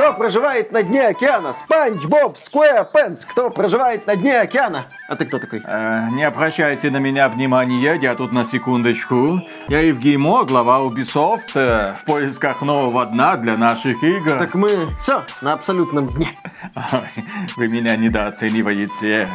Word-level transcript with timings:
Кто 0.00 0.14
проживает 0.14 0.72
на 0.72 0.82
дне 0.82 1.08
океана? 1.08 1.52
Спанч 1.52 2.06
Боб 2.06 2.38
Сквэрпенс. 2.38 3.26
Кто 3.26 3.50
проживает 3.50 4.06
на 4.06 4.16
дне 4.16 4.40
океана? 4.40 4.86
А 5.10 5.14
ты 5.14 5.26
кто 5.26 5.38
такой? 5.38 5.60
Э, 5.62 6.08
не 6.12 6.24
обращайте 6.24 6.90
на 6.90 6.96
меня 6.96 7.28
внимания, 7.28 7.98
я 8.00 8.14
тут 8.14 8.32
на 8.32 8.46
секундочку. 8.46 9.42
Я 9.68 9.80
Евгеймо, 9.80 10.44
глава 10.44 10.78
Ubisoft, 10.78 11.50
э, 11.54 11.92
в 11.92 12.06
поисках 12.06 12.62
нового 12.62 13.04
дна 13.04 13.36
для 13.36 13.58
наших 13.58 14.02
игр. 14.02 14.38
Так 14.38 14.54
мы 14.54 14.88
все 15.02 15.22
на 15.42 15.52
абсолютном 15.52 16.08
дне. 16.08 16.30
Вы 17.58 17.68
меня 17.68 17.94
недооцениваете. 17.94 19.28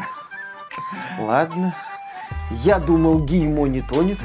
Ладно. 1.19 1.75
Я 2.63 2.79
думал, 2.79 3.19
Геймо 3.19 3.67
не 3.67 3.81
тонет. 3.81 4.17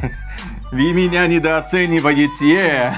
Вы 0.72 0.92
меня 0.92 1.26
недооцениваете. 1.26 2.94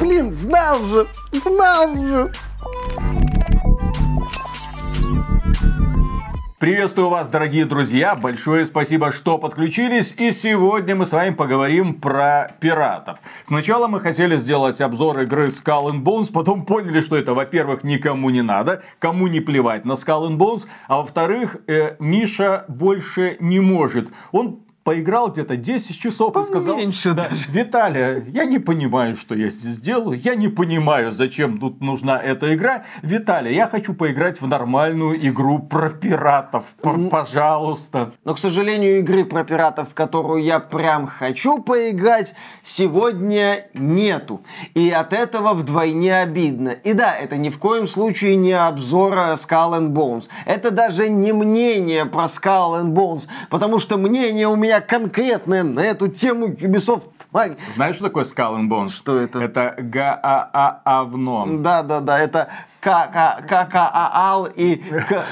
Блин, 0.00 0.32
знал 0.32 0.84
же, 0.84 1.06
знал 1.32 1.96
же. 1.96 2.32
Приветствую 6.58 7.10
вас, 7.10 7.28
дорогие 7.28 7.64
друзья. 7.64 8.16
Большое 8.16 8.66
спасибо, 8.66 9.12
что 9.12 9.38
подключились. 9.38 10.14
И 10.18 10.32
сегодня 10.32 10.96
мы 10.96 11.06
с 11.06 11.12
вами 11.12 11.32
поговорим 11.32 11.94
про 11.94 12.56
пиратов. 12.58 13.20
Сначала 13.44 13.86
мы 13.86 14.00
хотели 14.00 14.36
сделать 14.36 14.80
обзор 14.80 15.20
игры 15.20 15.46
Skull 15.48 15.92
and 15.92 16.02
Bones, 16.02 16.32
потом 16.32 16.64
поняли, 16.64 17.02
что 17.02 17.16
это, 17.16 17.34
во-первых, 17.34 17.84
никому 17.84 18.30
не 18.30 18.42
надо, 18.42 18.82
кому 18.98 19.28
не 19.28 19.38
плевать 19.38 19.84
на 19.84 19.92
Skull 19.92 20.30
and 20.30 20.38
Bones, 20.38 20.66
а 20.88 21.02
во-вторых, 21.02 21.58
э, 21.68 21.94
Миша 22.00 22.64
больше 22.66 23.36
не 23.38 23.60
может. 23.60 24.08
Он 24.32 24.65
поиграл 24.86 25.32
где-то 25.32 25.56
10 25.56 25.98
часов 25.98 26.36
и 26.36 26.44
сказал, 26.44 26.76
Поменьше 26.76 27.10
даже. 27.12 27.50
Виталия, 27.50 28.22
я 28.28 28.44
не 28.44 28.60
понимаю, 28.60 29.16
что 29.16 29.34
я 29.34 29.48
здесь 29.50 29.78
делаю, 29.78 30.16
я 30.16 30.36
не 30.36 30.46
понимаю, 30.46 31.10
зачем 31.10 31.58
тут 31.58 31.80
нужна 31.80 32.22
эта 32.22 32.54
игра. 32.54 32.84
Виталия, 33.02 33.52
я 33.52 33.66
хочу 33.66 33.94
поиграть 33.94 34.40
в 34.40 34.46
нормальную 34.46 35.16
игру 35.26 35.58
про 35.58 35.90
пиратов, 35.90 36.66
П- 36.80 37.08
пожалуйста. 37.10 38.12
Но, 38.24 38.36
к 38.36 38.38
сожалению, 38.38 39.00
игры 39.00 39.24
про 39.24 39.42
пиратов, 39.42 39.90
в 39.90 39.94
которую 39.94 40.44
я 40.44 40.60
прям 40.60 41.08
хочу 41.08 41.58
поиграть, 41.58 42.34
сегодня 42.62 43.66
нету. 43.74 44.42
И 44.74 44.88
от 44.90 45.12
этого 45.12 45.54
вдвойне 45.54 46.16
обидно. 46.16 46.68
И 46.68 46.92
да, 46.92 47.12
это 47.16 47.36
ни 47.36 47.48
в 47.48 47.58
коем 47.58 47.88
случае 47.88 48.36
не 48.36 48.52
обзор 48.52 49.14
э, 49.14 49.34
Skull 49.34 49.80
and 49.80 49.88
Bones. 49.88 50.28
Это 50.44 50.70
даже 50.70 51.08
не 51.08 51.32
мнение 51.32 52.04
про 52.04 52.26
Skull 52.26 52.80
and 52.80 52.92
Bones, 52.92 53.24
потому 53.50 53.80
что 53.80 53.96
мнение 53.96 54.46
у 54.46 54.54
меня 54.54 54.75
конкретное 54.80 55.62
на 55.62 55.80
эту 55.80 56.08
тему 56.08 56.48
Ubisoft. 56.48 57.10
Знаешь, 57.74 57.96
что 57.96 58.04
такое 58.04 58.24
Skull 58.24 58.58
and 58.58 58.68
Bones? 58.68 58.90
Что 58.90 59.18
это? 59.18 59.40
Это 59.40 59.74
га-а-а-авно. 59.78 61.62
Да-да-да, 61.62 62.18
это 62.18 62.48
ка-ка-ка-ка-аал 62.80 64.48
и 64.54 64.82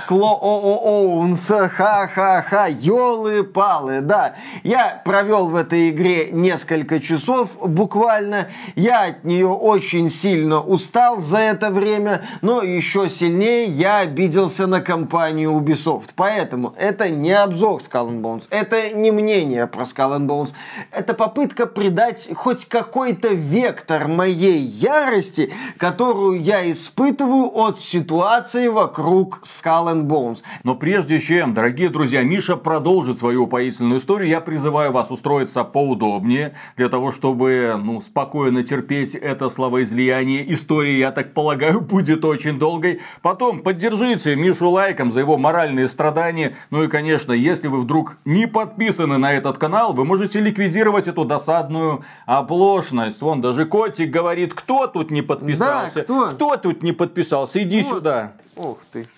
кло-о-о-оунс, 0.09 1.49
ха-ха-ха, 1.49 2.67
елы-палы, 2.67 4.01
да. 4.01 4.35
Я 4.63 5.01
провел 5.05 5.49
в 5.49 5.57
этой 5.57 5.91
игре 5.91 6.31
несколько 6.33 7.01
часов 7.01 7.51
буквально, 7.61 8.49
я 8.75 9.05
от 9.05 9.25
нее 9.25 9.49
очень 9.49 10.11
сильно 10.11 10.61
устал 10.61 11.19
за 11.21 11.39
это 11.39 11.71
время, 11.71 12.25
но 12.41 12.63
еще 12.63 13.09
сильнее 13.09 13.67
я 13.67 13.99
обиделся 13.99 14.67
на 14.67 14.81
компанию 14.81 15.53
Ubisoft. 15.53 16.11
Поэтому 16.17 16.75
это 16.79 17.09
не 17.11 17.33
обзор 17.33 17.81
Skull 17.81 18.11
and 18.11 18.21
Bones, 18.21 18.45
это 18.51 18.91
не 18.91 19.11
мнение 19.11 19.67
про 19.67 19.83
Skull 19.83 20.19
and 20.19 20.27
Bones, 20.27 20.53
это 20.91 21.15
попытка 21.15 21.67
придать 21.67 22.31
хоть 22.35 22.67
какой-то 22.67 23.29
вектор 23.29 24.09
моей 24.09 24.59
ярости, 24.59 25.53
которую 25.79 26.41
я 26.43 26.71
испытываю 26.71 27.34
от 27.43 27.79
ситуации 27.81 28.69
вокруг 28.69 29.41
Skull 29.43 29.93
and 29.93 30.03
Bones. 30.05 30.39
Но 30.63 30.75
прежде 30.75 31.19
чем, 31.19 31.55
дорогие 31.55 31.89
друзья, 31.89 32.23
Миша 32.23 32.57
продолжит 32.57 33.19
свою 33.19 33.45
упоительную 33.45 33.99
историю, 33.99 34.29
я 34.29 34.41
призываю 34.41 34.93
вас 34.93 35.11
устроиться 35.11 35.65
поудобнее, 35.65 36.55
для 36.77 36.89
того, 36.89 37.13
чтобы 37.13 37.81
ну, 37.83 38.01
спокойно 38.01 38.63
терпеть 38.63 39.15
это 39.15 39.51
словоизлияние. 39.51 40.53
История, 40.53 40.99
я 40.99 41.11
так 41.11 41.35
полагаю, 41.35 41.81
будет 41.95 42.25
очень 42.25 42.59
долгой. 42.59 43.01
Потом 43.23 43.61
поддержите 43.61 44.37
Мишу 44.37 44.71
лайком 44.71 45.11
за 45.11 45.21
его 45.21 45.37
моральные 45.37 45.89
страдания. 45.89 46.57
Ну 46.71 46.85
и, 46.85 46.89
конечно, 46.89 47.33
если 47.33 47.69
вы 47.69 47.81
вдруг 47.81 48.19
не 48.25 48.47
подписаны 48.47 49.19
на 49.19 49.33
этот 49.33 49.59
канал, 49.59 49.93
вы 49.93 50.05
можете 50.05 50.41
ликвидировать 50.41 51.09
эту 51.09 51.25
досадную 51.25 52.05
оплошность. 52.27 53.21
Вон 53.21 53.41
даже 53.41 53.67
котик 53.67 54.11
говорит, 54.11 54.55
кто 54.55 54.87
тут 54.87 55.11
не 55.11 55.23
подписался? 55.23 55.95
Да, 55.97 56.03
кто? 56.03 56.29
Кто 56.29 56.57
тут 56.57 56.83
не 56.83 56.93
подписался? 56.93 57.24
Иди 57.55 57.83
Вот. 57.83 57.97
сюда. 57.97 58.33
Ух 58.57 58.79
ты. 58.93 59.09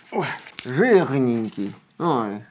Жирненький. 0.65 1.75
Ой. 1.99 2.43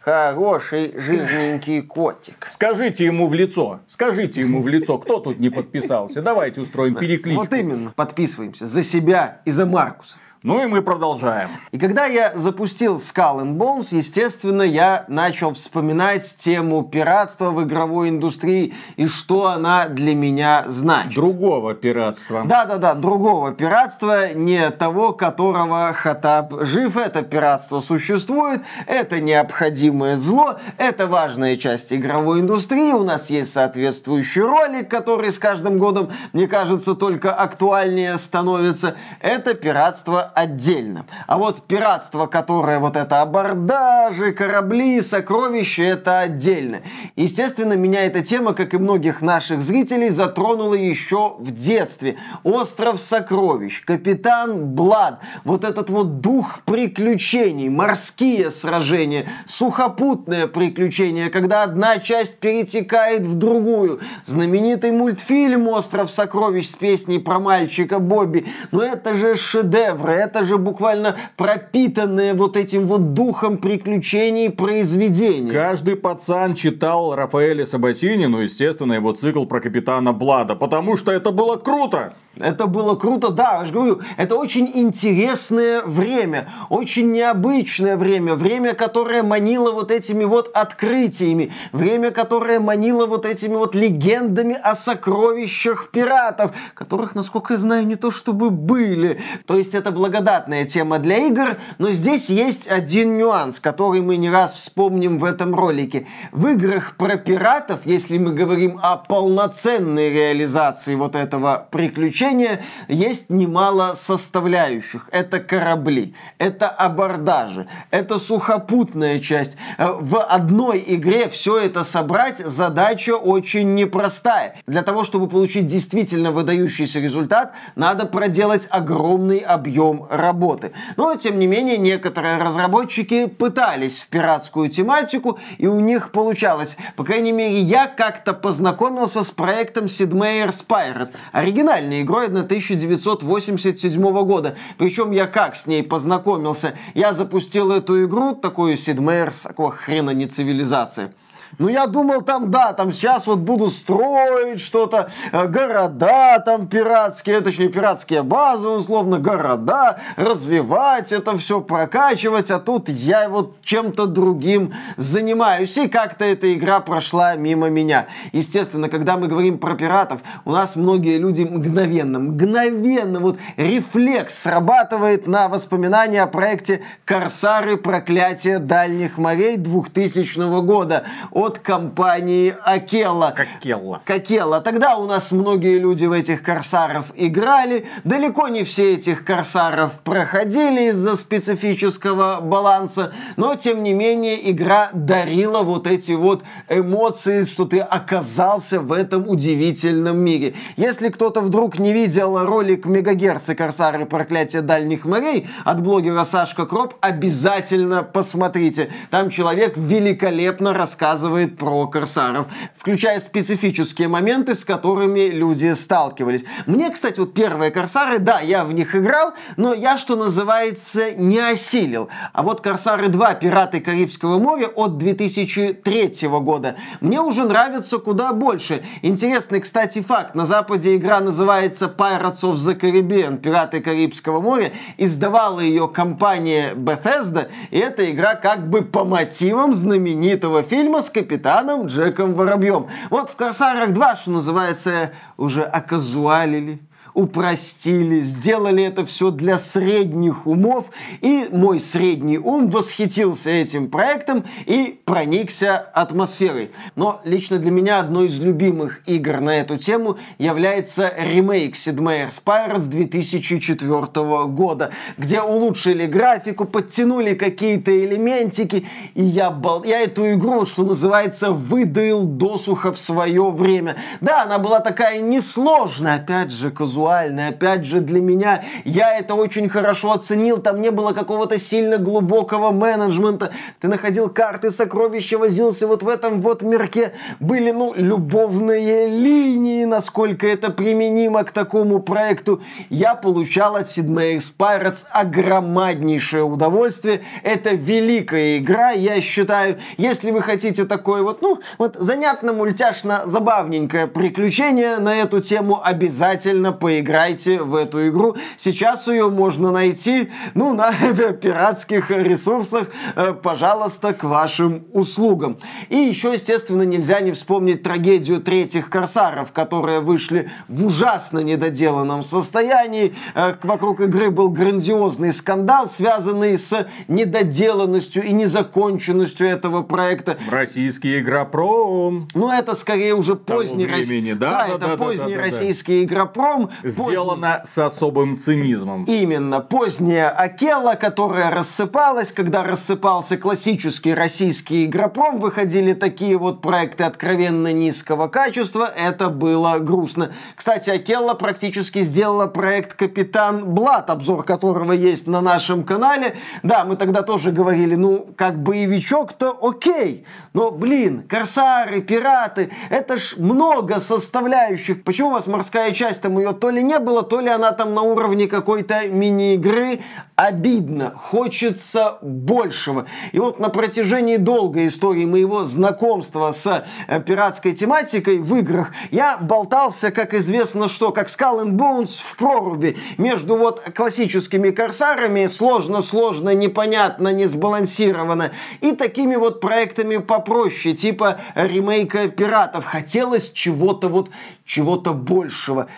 Хороший 0.00 0.98
жирненький 0.98 1.82
котик. 1.86 2.48
Скажите 2.50 3.04
ему 3.04 3.28
в 3.28 3.34
лицо, 3.34 3.80
скажите 3.88 4.40
ему 4.40 4.62
в 4.62 4.68
лицо, 4.68 4.96
кто 4.98 5.20
тут 5.20 5.38
не 5.38 5.50
подписался. 5.50 6.22
Давайте 6.22 6.62
устроим 6.62 6.94
перекличку. 6.94 7.42
Вот 7.42 7.52
именно. 7.52 7.92
Подписываемся 7.94 8.66
за 8.66 8.82
себя 8.82 9.42
и 9.44 9.50
за 9.50 9.66
Маркуса. 9.66 10.16
Ну 10.42 10.62
и 10.62 10.66
мы 10.66 10.80
продолжаем. 10.80 11.50
И 11.70 11.78
когда 11.78 12.06
я 12.06 12.32
запустил 12.34 12.96
Skull 12.96 13.42
and 13.42 13.58
Bones, 13.58 13.88
естественно, 13.90 14.62
я 14.62 15.04
начал 15.06 15.52
вспоминать 15.52 16.34
тему 16.38 16.82
пиратства 16.82 17.50
в 17.50 17.62
игровой 17.62 18.08
индустрии 18.08 18.72
и 18.96 19.06
что 19.06 19.48
она 19.48 19.88
для 19.88 20.14
меня 20.14 20.64
значит. 20.66 21.14
Другого 21.14 21.74
пиратства. 21.74 22.44
Да-да-да, 22.46 22.94
другого 22.94 23.52
пиратства, 23.52 24.32
не 24.32 24.70
того, 24.70 25.12
которого 25.12 25.92
Хатаб 25.92 26.54
жив. 26.62 26.96
Это 26.96 27.20
пиратство 27.20 27.80
существует, 27.80 28.62
это 28.86 29.20
необходимое 29.20 30.16
зло, 30.16 30.58
это 30.78 31.06
важная 31.06 31.58
часть 31.58 31.92
игровой 31.92 32.40
индустрии. 32.40 32.92
У 32.92 33.04
нас 33.04 33.28
есть 33.28 33.52
соответствующий 33.52 34.40
ролик, 34.40 34.88
который 34.88 35.32
с 35.32 35.38
каждым 35.38 35.76
годом, 35.76 36.10
мне 36.32 36.48
кажется, 36.48 36.94
только 36.94 37.34
актуальнее 37.34 38.16
становится. 38.16 38.96
Это 39.20 39.52
пиратство 39.52 40.29
отдельно. 40.34 41.06
А 41.26 41.38
вот 41.38 41.66
пиратство, 41.66 42.26
которое 42.26 42.78
вот 42.78 42.96
это 42.96 43.22
абордажи, 43.22 44.32
корабли, 44.32 45.00
сокровища, 45.00 45.82
это 45.82 46.20
отдельно. 46.20 46.82
Естественно, 47.16 47.74
меня 47.74 48.04
эта 48.06 48.22
тема, 48.22 48.54
как 48.54 48.74
и 48.74 48.78
многих 48.78 49.22
наших 49.22 49.62
зрителей, 49.62 50.10
затронула 50.10 50.74
еще 50.74 51.36
в 51.38 51.52
детстве. 51.52 52.18
Остров 52.44 53.00
сокровищ, 53.00 53.84
Капитан 53.84 54.74
Блад, 54.74 55.20
вот 55.44 55.64
этот 55.64 55.90
вот 55.90 56.20
дух 56.20 56.60
приключений, 56.64 57.68
морские 57.68 58.50
сражения, 58.50 59.26
сухопутные 59.46 60.46
приключения, 60.46 61.30
когда 61.30 61.62
одна 61.62 61.98
часть 61.98 62.38
перетекает 62.38 63.22
в 63.22 63.34
другую. 63.34 64.00
Знаменитый 64.24 64.92
мультфильм 64.92 65.68
«Остров 65.68 66.10
сокровищ» 66.10 66.68
с 66.68 66.74
песней 66.74 67.18
про 67.18 67.38
мальчика 67.38 67.98
Бобби. 67.98 68.46
Но 68.70 68.82
это 68.82 69.14
же 69.14 69.36
шедевры, 69.36 70.12
это 70.20 70.44
же 70.44 70.58
буквально 70.58 71.16
пропитанные 71.36 72.34
вот 72.34 72.56
этим 72.56 72.86
вот 72.86 73.14
духом 73.14 73.58
приключений 73.58 74.50
произведения. 74.50 75.50
Каждый 75.50 75.96
пацан 75.96 76.54
читал 76.54 77.14
Рафаэля 77.14 77.66
Сабатини, 77.66 78.26
ну, 78.26 78.40
естественно, 78.40 78.92
его 78.92 79.12
цикл 79.12 79.44
про 79.44 79.60
капитана 79.60 80.12
Блада, 80.12 80.54
потому 80.54 80.96
что 80.96 81.12
это 81.12 81.30
было 81.30 81.56
круто. 81.56 82.14
Это 82.36 82.66
было 82.66 82.94
круто, 82.94 83.30
да, 83.30 83.58
я 83.60 83.64
же 83.64 83.72
говорю, 83.72 84.00
это 84.16 84.36
очень 84.36 84.70
интересное 84.72 85.82
время, 85.82 86.52
очень 86.68 87.10
необычное 87.10 87.96
время, 87.96 88.34
время, 88.34 88.74
которое 88.74 89.22
манило 89.22 89.72
вот 89.72 89.90
этими 89.90 90.24
вот 90.24 90.50
открытиями, 90.54 91.52
время, 91.72 92.10
которое 92.10 92.60
манило 92.60 93.06
вот 93.06 93.26
этими 93.26 93.56
вот 93.56 93.74
легендами 93.74 94.54
о 94.54 94.74
сокровищах 94.74 95.90
пиратов, 95.90 96.52
которых, 96.74 97.14
насколько 97.14 97.54
я 97.54 97.58
знаю, 97.58 97.86
не 97.86 97.96
то 97.96 98.10
чтобы 98.10 98.50
были. 98.50 99.20
То 99.46 99.56
есть 99.56 99.74
это 99.74 99.90
благодатная 100.10 100.64
тема 100.66 100.98
для 100.98 101.18
игр, 101.28 101.58
но 101.78 101.92
здесь 101.92 102.28
есть 102.28 102.66
один 102.66 103.16
нюанс, 103.16 103.60
который 103.60 104.00
мы 104.00 104.16
не 104.16 104.28
раз 104.28 104.54
вспомним 104.54 105.20
в 105.20 105.24
этом 105.24 105.54
ролике. 105.54 106.08
В 106.32 106.48
играх 106.48 106.96
про 106.96 107.16
пиратов, 107.16 107.80
если 107.84 108.18
мы 108.18 108.32
говорим 108.32 108.80
о 108.82 108.96
полноценной 108.96 110.10
реализации 110.12 110.96
вот 110.96 111.14
этого 111.14 111.68
приключения, 111.70 112.64
есть 112.88 113.30
немало 113.30 113.94
составляющих. 113.94 115.08
Это 115.12 115.38
корабли, 115.38 116.14
это 116.38 116.68
абордажи, 116.68 117.68
это 117.92 118.18
сухопутная 118.18 119.20
часть. 119.20 119.56
Э, 119.78 119.92
В 120.00 120.20
одной 120.20 120.82
игре 120.88 121.28
все 121.28 121.58
это 121.58 121.84
собрать 121.84 122.38
задача 122.38 123.12
очень 123.12 123.74
непростая. 123.74 124.56
Для 124.66 124.82
того, 124.82 125.04
чтобы 125.04 125.28
получить 125.28 125.68
действительно 125.68 126.32
выдающийся 126.32 126.98
результат, 126.98 127.52
надо 127.76 128.06
проделать 128.06 128.66
огромный 128.70 129.38
объем 129.38 129.99
работы. 130.08 130.72
Но, 130.96 131.14
тем 131.16 131.38
не 131.38 131.46
менее, 131.46 131.76
некоторые 131.76 132.38
разработчики 132.38 133.26
пытались 133.26 133.98
в 133.98 134.08
пиратскую 134.08 134.68
тематику, 134.68 135.38
и 135.58 135.66
у 135.66 135.80
них 135.80 136.12
получалось. 136.12 136.76
По 136.96 137.04
крайней 137.04 137.32
мере, 137.32 137.60
я 137.60 137.86
как-то 137.86 138.32
познакомился 138.32 139.22
с 139.22 139.30
проектом 139.30 139.86
Sid 139.86 140.10
Meier's 140.10 140.64
Pirates, 140.66 141.12
оригинальной 141.32 142.02
игрой 142.02 142.28
на 142.28 142.40
1987 142.40 144.24
года. 144.24 144.56
Причем 144.78 145.10
я 145.10 145.26
как 145.26 145.56
с 145.56 145.66
ней 145.66 145.82
познакомился? 145.82 146.74
Я 146.94 147.12
запустил 147.12 147.72
эту 147.72 148.04
игру, 148.04 148.34
такую 148.34 148.74
Sid 148.74 148.96
Meier's, 148.96 149.46
какого 149.48 149.72
хрена 149.72 150.10
не 150.10 150.26
цивилизация. 150.26 151.12
Ну, 151.58 151.68
я 151.68 151.86
думал, 151.86 152.22
там, 152.22 152.50
да, 152.50 152.72
там 152.72 152.92
сейчас 152.92 153.26
вот 153.26 153.40
буду 153.40 153.70
строить 153.70 154.60
что-то, 154.60 155.10
э, 155.32 155.46
города 155.48 156.38
там 156.38 156.68
пиратские, 156.68 157.40
точнее, 157.40 157.68
пиратские 157.68 158.22
базы, 158.22 158.68
условно, 158.68 159.18
города, 159.18 159.98
развивать 160.16 161.12
это 161.12 161.36
все, 161.38 161.60
прокачивать, 161.60 162.50
а 162.50 162.60
тут 162.60 162.88
я 162.88 163.28
вот 163.28 163.60
чем-то 163.62 164.06
другим 164.06 164.74
занимаюсь. 164.96 165.76
И 165.76 165.88
как-то 165.88 166.24
эта 166.24 166.54
игра 166.54 166.80
прошла 166.80 167.34
мимо 167.34 167.68
меня. 167.68 168.06
Естественно, 168.32 168.88
когда 168.88 169.16
мы 169.16 169.26
говорим 169.26 169.58
про 169.58 169.74
пиратов, 169.74 170.20
у 170.44 170.52
нас 170.52 170.76
многие 170.76 171.18
люди 171.18 171.42
мгновенно, 171.42 172.20
мгновенно, 172.20 173.20
вот 173.20 173.38
рефлекс 173.56 174.38
срабатывает 174.38 175.26
на 175.26 175.48
воспоминания 175.48 176.22
о 176.22 176.26
проекте 176.26 176.82
«Корсары. 177.04 177.76
Проклятие 177.76 178.58
дальних 178.58 179.18
морей» 179.18 179.56
2000 179.56 180.62
года 180.62 181.04
от 181.40 181.58
компании 181.58 182.54
Акела. 182.64 183.32
Какелла. 183.34 184.02
Какелла. 184.04 184.60
Тогда 184.60 184.96
у 184.96 185.06
нас 185.06 185.32
многие 185.32 185.78
люди 185.78 186.04
в 186.04 186.12
этих 186.12 186.42
корсаров 186.42 187.06
играли. 187.16 187.86
Далеко 188.04 188.48
не 188.48 188.64
все 188.64 188.94
этих 188.94 189.24
корсаров 189.24 189.92
проходили 190.04 190.90
из-за 190.90 191.16
специфического 191.16 192.40
баланса. 192.42 193.14
Но, 193.36 193.54
тем 193.54 193.82
не 193.82 193.94
менее, 193.94 194.50
игра 194.50 194.90
дарила 194.92 195.62
вот 195.62 195.86
эти 195.86 196.12
вот 196.12 196.42
эмоции, 196.68 197.44
что 197.44 197.64
ты 197.64 197.80
оказался 197.80 198.80
в 198.80 198.92
этом 198.92 199.26
удивительном 199.26 200.18
мире. 200.18 200.54
Если 200.76 201.08
кто-то 201.08 201.40
вдруг 201.40 201.78
не 201.78 201.94
видел 201.94 202.44
ролик 202.44 202.84
Мегагерцы 202.84 203.54
Корсары 203.54 204.04
Проклятие 204.04 204.60
Дальних 204.60 205.06
морей 205.06 205.48
от 205.64 205.80
блогера 205.80 206.24
Сашка 206.24 206.66
Кроп, 206.66 206.94
обязательно 207.00 208.02
посмотрите. 208.02 208.90
Там 209.10 209.30
человек 209.30 209.78
великолепно 209.78 210.74
рассказывает 210.74 211.29
рассказывает 211.30 211.56
про 211.56 211.86
корсаров, 211.86 212.46
включая 212.76 213.20
специфические 213.20 214.08
моменты, 214.08 214.54
с 214.54 214.64
которыми 214.64 215.30
люди 215.30 215.72
сталкивались. 215.72 216.44
Мне, 216.66 216.90
кстати, 216.90 217.20
вот 217.20 217.34
первые 217.34 217.70
корсары, 217.70 218.18
да, 218.18 218.40
я 218.40 218.64
в 218.64 218.72
них 218.72 218.94
играл, 218.94 219.32
но 219.56 219.74
я, 219.74 219.96
что 219.96 220.16
называется, 220.16 221.12
не 221.12 221.38
осилил. 221.38 222.08
А 222.32 222.42
вот 222.42 222.60
Корсары 222.60 223.08
2 223.08 223.34
Пираты 223.34 223.80
Карибского 223.80 224.38
моря 224.38 224.68
от 224.68 224.98
2003 224.98 226.28
года 226.40 226.76
мне 227.00 227.20
уже 227.20 227.44
нравится 227.44 227.98
куда 227.98 228.32
больше. 228.32 228.82
Интересный, 229.02 229.60
кстати, 229.60 230.02
факт. 230.02 230.34
На 230.34 230.46
Западе 230.46 230.96
игра 230.96 231.20
называется 231.20 231.86
Pirates 231.86 232.40
of 232.42 232.54
the 232.54 232.78
Caribbean, 232.78 233.38
Пираты 233.38 233.80
Карибского 233.80 234.40
моря. 234.40 234.72
Издавала 234.98 235.60
ее 235.60 235.88
компания 235.88 236.74
Bethesda, 236.74 237.48
и 237.70 237.78
эта 237.78 238.10
игра 238.10 238.34
как 238.34 238.68
бы 238.68 238.82
по 238.82 239.04
мотивам 239.04 239.74
знаменитого 239.74 240.62
фильма 240.62 241.02
с 241.02 241.10
капитаном 241.20 241.86
Джеком 241.86 242.34
Воробьем. 242.34 242.88
Вот 243.10 243.30
в 243.30 243.36
Корсарах 243.36 243.92
2, 243.92 244.16
что 244.16 244.30
называется, 244.30 245.12
уже 245.36 245.62
оказуалили 245.62 246.80
упростили, 247.20 248.20
сделали 248.20 248.82
это 248.82 249.04
все 249.04 249.30
для 249.30 249.58
средних 249.58 250.46
умов, 250.46 250.90
и 251.20 251.48
мой 251.52 251.80
средний 251.80 252.38
ум 252.38 252.70
восхитился 252.70 253.50
этим 253.50 253.90
проектом 253.90 254.44
и 254.66 255.00
проникся 255.04 255.76
атмосферой. 255.76 256.70
Но 256.96 257.20
лично 257.24 257.58
для 257.58 257.70
меня 257.70 258.00
одной 258.00 258.26
из 258.26 258.40
любимых 258.40 259.02
игр 259.06 259.40
на 259.40 259.56
эту 259.56 259.76
тему 259.76 260.18
является 260.38 261.12
ремейк 261.16 261.74
Sid 261.74 261.96
Meier's 261.96 262.42
Pirates 262.44 262.86
2004 262.86 264.46
года, 264.46 264.90
где 265.18 265.42
улучшили 265.42 266.06
графику, 266.06 266.64
подтянули 266.64 267.34
какие-то 267.34 267.90
элементики, 267.96 268.86
и 269.14 269.22
я, 269.22 269.50
бал... 269.50 269.84
я 269.84 270.00
эту 270.00 270.32
игру, 270.32 270.66
что 270.66 270.84
называется, 270.84 271.50
выдаил 271.50 272.24
досуха 272.24 272.92
в 272.92 272.98
свое 272.98 273.50
время. 273.50 273.96
Да, 274.20 274.42
она 274.42 274.58
была 274.58 274.80
такая 274.80 275.20
несложная, 275.20 276.16
опять 276.16 276.52
же, 276.52 276.70
казуальная, 276.70 277.09
казуальный. 277.10 277.48
Опять 277.48 277.84
же, 277.84 278.00
для 278.00 278.20
меня 278.20 278.62
я 278.84 279.18
это 279.18 279.34
очень 279.34 279.68
хорошо 279.68 280.12
оценил. 280.12 280.58
Там 280.58 280.80
не 280.80 280.90
было 280.90 281.12
какого-то 281.12 281.58
сильно 281.58 281.98
глубокого 281.98 282.70
менеджмента. 282.70 283.50
Ты 283.80 283.88
находил 283.88 284.28
карты 284.28 284.70
сокровища, 284.70 285.38
возился 285.38 285.86
вот 285.86 286.02
в 286.02 286.08
этом 286.08 286.40
вот 286.40 286.62
мирке. 286.62 287.12
Были, 287.40 287.72
ну, 287.72 287.92
любовные 287.94 289.08
линии, 289.08 289.84
насколько 289.84 290.46
это 290.46 290.70
применимо 290.70 291.42
к 291.44 291.50
такому 291.50 292.00
проекту. 292.00 292.60
Я 292.90 293.14
получал 293.14 293.76
от 293.76 293.88
Sid 293.88 294.06
Meier's 294.06 294.52
Pirates 294.56 295.04
огромнейшее 295.10 296.44
удовольствие. 296.44 297.22
Это 297.42 297.70
великая 297.70 298.58
игра, 298.58 298.90
я 298.90 299.20
считаю. 299.20 299.78
Если 299.98 300.30
вы 300.30 300.42
хотите 300.42 300.84
такое 300.84 301.22
вот, 301.22 301.42
ну, 301.42 301.58
вот 301.78 301.96
занятно, 301.96 302.52
мультяшно, 302.52 303.22
забавненькое 303.24 304.06
приключение 304.06 304.98
на 304.98 305.14
эту 305.16 305.40
тему, 305.40 305.80
обязательно 305.82 306.72
поиграйте 306.72 306.89
поиграйте 306.90 307.62
в 307.62 307.76
эту 307.76 308.08
игру. 308.08 308.34
Сейчас 308.56 309.06
ее 309.06 309.30
можно 309.30 309.70
найти, 309.70 310.28
ну, 310.54 310.74
на 310.74 310.92
пиратских 311.40 312.10
ресурсах, 312.10 312.88
э, 313.14 313.32
пожалуйста, 313.32 314.12
к 314.12 314.24
вашим 314.24 314.86
услугам. 314.92 315.58
И 315.88 315.94
еще, 315.94 316.32
естественно, 316.32 316.82
нельзя 316.82 317.20
не 317.20 317.30
вспомнить 317.30 317.84
трагедию 317.84 318.40
третьих 318.40 318.90
корсаров, 318.90 319.52
которые 319.52 320.00
вышли 320.00 320.50
в 320.66 320.84
ужасно 320.84 321.38
недоделанном 321.38 322.24
состоянии. 322.24 323.14
Э, 323.36 323.54
вокруг 323.62 324.00
игры 324.00 324.32
был 324.32 324.48
грандиозный 324.48 325.32
скандал, 325.32 325.88
связанный 325.88 326.58
с 326.58 326.88
недоделанностью 327.06 328.24
и 328.24 328.32
незаконченностью 328.32 329.46
этого 329.46 329.84
проекта. 329.84 330.38
Российский 330.50 331.20
игропром. 331.20 332.26
Ну, 332.34 332.50
это 332.50 332.74
скорее 332.74 333.14
уже 333.14 333.36
поздний... 333.36 333.86
Времени, 333.86 334.32
да, 334.32 334.50
да, 334.50 334.66
да, 334.66 334.74
это 334.74 334.86
да, 334.88 334.96
поздний 334.96 335.36
да, 335.36 335.42
да, 335.42 335.46
российский 335.46 336.00
игропром. 336.02 336.70
Сделано 336.82 337.62
с 337.64 337.76
особым 337.78 338.38
цинизмом. 338.38 339.04
Именно. 339.04 339.60
Поздняя 339.60 340.30
Акела, 340.30 340.94
которая 340.94 341.50
рассыпалась, 341.50 342.32
когда 342.32 342.64
рассыпался 342.64 343.36
классический 343.36 344.14
российский 344.14 344.86
игропром, 344.86 345.40
выходили 345.40 345.92
такие 345.92 346.38
вот 346.38 346.62
проекты 346.62 347.04
откровенно 347.04 347.72
низкого 347.72 348.28
качества, 348.28 348.84
это 348.84 349.28
было 349.28 349.78
грустно. 349.78 350.32
Кстати, 350.56 350.90
Акела 350.90 351.34
практически 351.34 352.02
сделала 352.02 352.46
проект 352.46 352.94
Капитан 352.94 353.74
Блад, 353.74 354.10
обзор 354.10 354.44
которого 354.44 354.92
есть 354.92 355.26
на 355.26 355.40
нашем 355.40 355.84
канале. 355.84 356.36
Да, 356.62 356.84
мы 356.84 356.96
тогда 356.96 357.22
тоже 357.22 357.52
говорили, 357.52 357.94
ну, 357.94 358.26
как 358.36 358.62
боевичок-то 358.62 359.56
окей, 359.60 360.24
но, 360.52 360.70
блин, 360.70 361.24
корсары, 361.28 362.00
пираты, 362.00 362.70
это 362.88 363.16
ж 363.18 363.34
много 363.36 364.00
составляющих. 364.00 365.04
Почему 365.04 365.28
у 365.28 365.32
вас 365.32 365.46
морская 365.46 365.92
часть, 365.92 366.22
там 366.22 366.38
ее 366.38 366.52
то 366.52 366.69
ли 366.70 366.80
ли 366.80 366.86
не 366.86 366.98
было, 366.98 367.22
то 367.22 367.40
ли 367.40 367.48
она 367.48 367.72
там 367.72 367.94
на 367.94 368.02
уровне 368.02 368.46
какой-то 368.46 369.06
мини-игры. 369.06 370.00
Обидно, 370.36 371.12
хочется 371.16 372.16
большего. 372.22 373.04
И 373.32 373.38
вот 373.38 373.60
на 373.60 373.68
протяжении 373.68 374.38
долгой 374.38 374.86
истории 374.86 375.26
моего 375.26 375.64
знакомства 375.64 376.50
с 376.52 376.84
э, 377.08 377.20
пиратской 377.20 377.72
тематикой 377.72 378.38
в 378.38 378.56
играх 378.56 378.92
я 379.10 379.36
болтался, 379.36 380.10
как 380.10 380.32
известно, 380.32 380.88
что, 380.88 381.12
как 381.12 381.28
Skull 381.28 381.64
and 381.64 381.72
Bones 381.72 382.12
в 382.22 382.36
проруби 382.36 382.96
между 383.18 383.56
вот 383.56 383.82
классическими 383.94 384.70
корсарами, 384.70 385.46
сложно-сложно, 385.46 386.54
непонятно, 386.54 387.28
не 387.28 387.44
сбалансировано, 387.44 388.52
и 388.80 388.92
такими 388.92 389.36
вот 389.36 389.60
проектами 389.60 390.16
попроще, 390.16 390.94
типа 390.94 391.38
ремейка 391.54 392.28
пиратов. 392.28 392.86
Хотелось 392.86 393.50
чего-то 393.50 394.08
вот, 394.08 394.30
чего-то 394.64 395.12
большего. 395.12 395.88